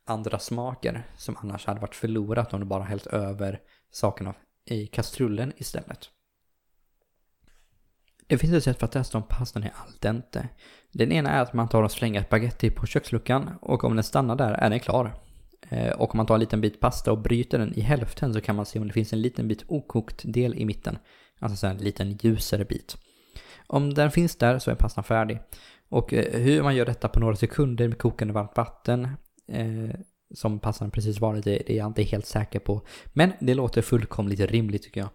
andra 0.05 0.39
smaker 0.39 1.07
som 1.17 1.37
annars 1.37 1.65
hade 1.65 1.79
varit 1.79 1.95
förlorat 1.95 2.53
om 2.53 2.59
du 2.59 2.65
bara 2.65 2.83
hällt 2.83 3.07
över 3.07 3.61
sakerna 3.91 4.33
i 4.65 4.87
kastrullen 4.87 5.53
istället. 5.57 6.09
Det 8.29 8.37
finns 8.37 8.53
ett 8.53 8.63
sätt 8.63 8.79
för 8.79 8.85
att 8.85 8.91
testa 8.91 9.17
om 9.17 9.23
pastan 9.23 9.63
är 9.63 9.73
al 9.85 9.93
dente. 9.99 10.49
Den 10.91 11.11
ena 11.11 11.29
är 11.29 11.41
att 11.41 11.53
man 11.53 11.67
tar 11.67 11.83
och 11.83 11.91
slänger 11.91 12.23
spaghetti 12.23 12.69
på 12.69 12.85
köksluckan 12.85 13.49
och 13.61 13.83
om 13.83 13.95
den 13.95 14.03
stannar 14.03 14.35
där 14.35 14.51
är 14.51 14.69
den 14.69 14.79
klar. 14.79 15.13
Eh, 15.69 15.91
och 15.91 16.13
om 16.13 16.17
man 16.17 16.25
tar 16.25 16.33
en 16.33 16.39
liten 16.39 16.61
bit 16.61 16.79
pasta 16.79 17.11
och 17.11 17.17
bryter 17.17 17.59
den 17.59 17.73
i 17.73 17.81
hälften 17.81 18.33
så 18.33 18.41
kan 18.41 18.55
man 18.55 18.65
se 18.65 18.79
om 18.79 18.87
det 18.87 18.93
finns 18.93 19.13
en 19.13 19.21
liten 19.21 19.47
bit 19.47 19.63
okokt 19.67 20.21
del 20.23 20.55
i 20.55 20.65
mitten. 20.65 20.97
Alltså 21.39 21.67
en 21.67 21.77
liten 21.77 22.11
ljusare 22.11 22.65
bit. 22.65 22.97
Om 23.67 23.93
den 23.93 24.11
finns 24.11 24.35
där 24.35 24.59
så 24.59 24.71
är 24.71 24.75
pastan 24.75 25.03
färdig. 25.03 25.39
Och 25.89 26.13
eh, 26.13 26.41
hur 26.41 26.63
man 26.63 26.75
gör 26.75 26.85
detta 26.85 27.07
på 27.07 27.19
några 27.19 27.35
sekunder 27.35 27.87
med 27.87 27.97
kokande 27.97 28.33
varmt 28.33 28.57
vatten 28.57 29.07
eh, 29.47 29.99
som 30.33 30.59
pastan 30.59 30.91
precis 30.91 31.19
varit 31.19 31.47
i, 31.47 31.63
det 31.67 31.73
är 31.73 31.77
jag 31.77 31.87
inte 31.87 32.03
helt 32.03 32.25
säker 32.25 32.59
på. 32.59 32.81
Men 33.13 33.33
det 33.39 33.53
låter 33.53 33.81
fullkomligt 33.81 34.39
rimligt 34.39 34.83
tycker 34.83 35.01
jag. 35.01 35.09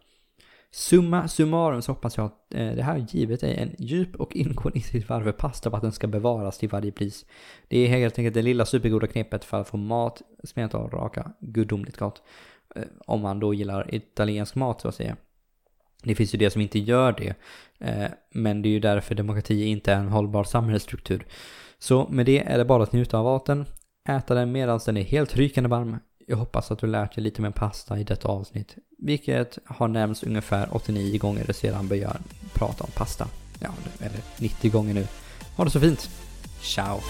Summa 0.77 1.29
summarum 1.29 1.83
så 1.83 1.93
hoppas 1.93 2.17
jag 2.17 2.27
att 2.27 2.55
eh, 2.55 2.73
det 2.73 2.83
här 2.83 3.07
givet 3.11 3.41
dig 3.41 3.57
en 3.57 3.75
djup 3.79 4.17
och 4.17 4.37
ingående 4.37 4.79
insikt 4.79 5.09
varför 5.09 5.33
pastavatten 5.33 5.93
ska 5.93 6.07
bevaras 6.07 6.59
till 6.59 6.69
varje 6.69 6.93
pris. 6.93 7.27
Det 7.69 7.79
är 7.79 7.89
helt 7.89 8.19
enkelt 8.19 8.35
det 8.35 8.43
lilla 8.43 8.67
supergoda 8.67 9.07
knepet 9.07 9.45
för 9.45 9.61
att 9.61 9.69
få 9.69 9.77
mat 9.77 10.23
smet 10.45 10.75
och 10.75 10.93
raka 10.93 11.31
gudomligt 11.41 11.97
gott. 11.97 12.23
Eh, 12.75 12.83
om 13.07 13.21
man 13.21 13.41
då 13.41 13.55
gillar 13.55 13.95
italiensk 13.95 14.55
mat 14.55 14.81
så 14.81 14.89
att 14.89 14.95
säga. 14.95 15.17
Det 16.03 16.15
finns 16.15 16.35
ju 16.35 16.39
det 16.39 16.51
som 16.51 16.63
inte 16.63 16.79
gör 16.79 17.13
det. 17.13 17.35
Eh, 17.79 18.11
men 18.31 18.63
det 18.63 18.69
är 18.69 18.71
ju 18.71 18.81
därför 18.81 19.15
demokrati 19.15 19.65
inte 19.65 19.93
är 19.93 19.97
en 19.97 20.09
hållbar 20.09 20.45
samhällsstruktur. 20.45 21.27
Så 21.79 22.09
med 22.11 22.27
det 22.27 22.41
är 22.41 22.59
det 22.59 22.65
bara 22.65 22.83
att 22.83 22.93
njuta 22.93 23.19
av 23.19 23.25
maten, 23.25 23.67
äta 24.09 24.35
den 24.35 24.53
medan 24.53 24.81
den 24.87 24.97
är 24.97 25.03
helt 25.03 25.37
rykande 25.37 25.69
varm. 25.69 25.97
Jag 26.27 26.37
hoppas 26.37 26.71
att 26.71 26.79
du 26.79 26.87
lärt 26.87 27.15
dig 27.15 27.25
lite 27.25 27.43
mer 27.43 27.51
pasta 27.51 27.99
i 27.99 28.05
detta 28.05 28.29
avsnitt, 28.29 28.77
vilket 28.99 29.59
har 29.65 29.89
nämnts 29.89 30.23
ungefär 30.23 30.69
89 30.77 31.19
gånger 31.19 31.53
sedan 31.53 31.89
började 31.89 32.19
prata 32.55 32.85
om 32.85 32.91
pasta. 32.95 33.29
Ja, 33.61 33.71
eller 34.01 34.21
90 34.39 34.71
gånger 34.71 34.95
nu. 34.95 35.07
Ha 35.57 35.65
det 35.65 35.71
så 35.71 35.81
fint. 35.81 36.11
Ciao! 36.63 37.01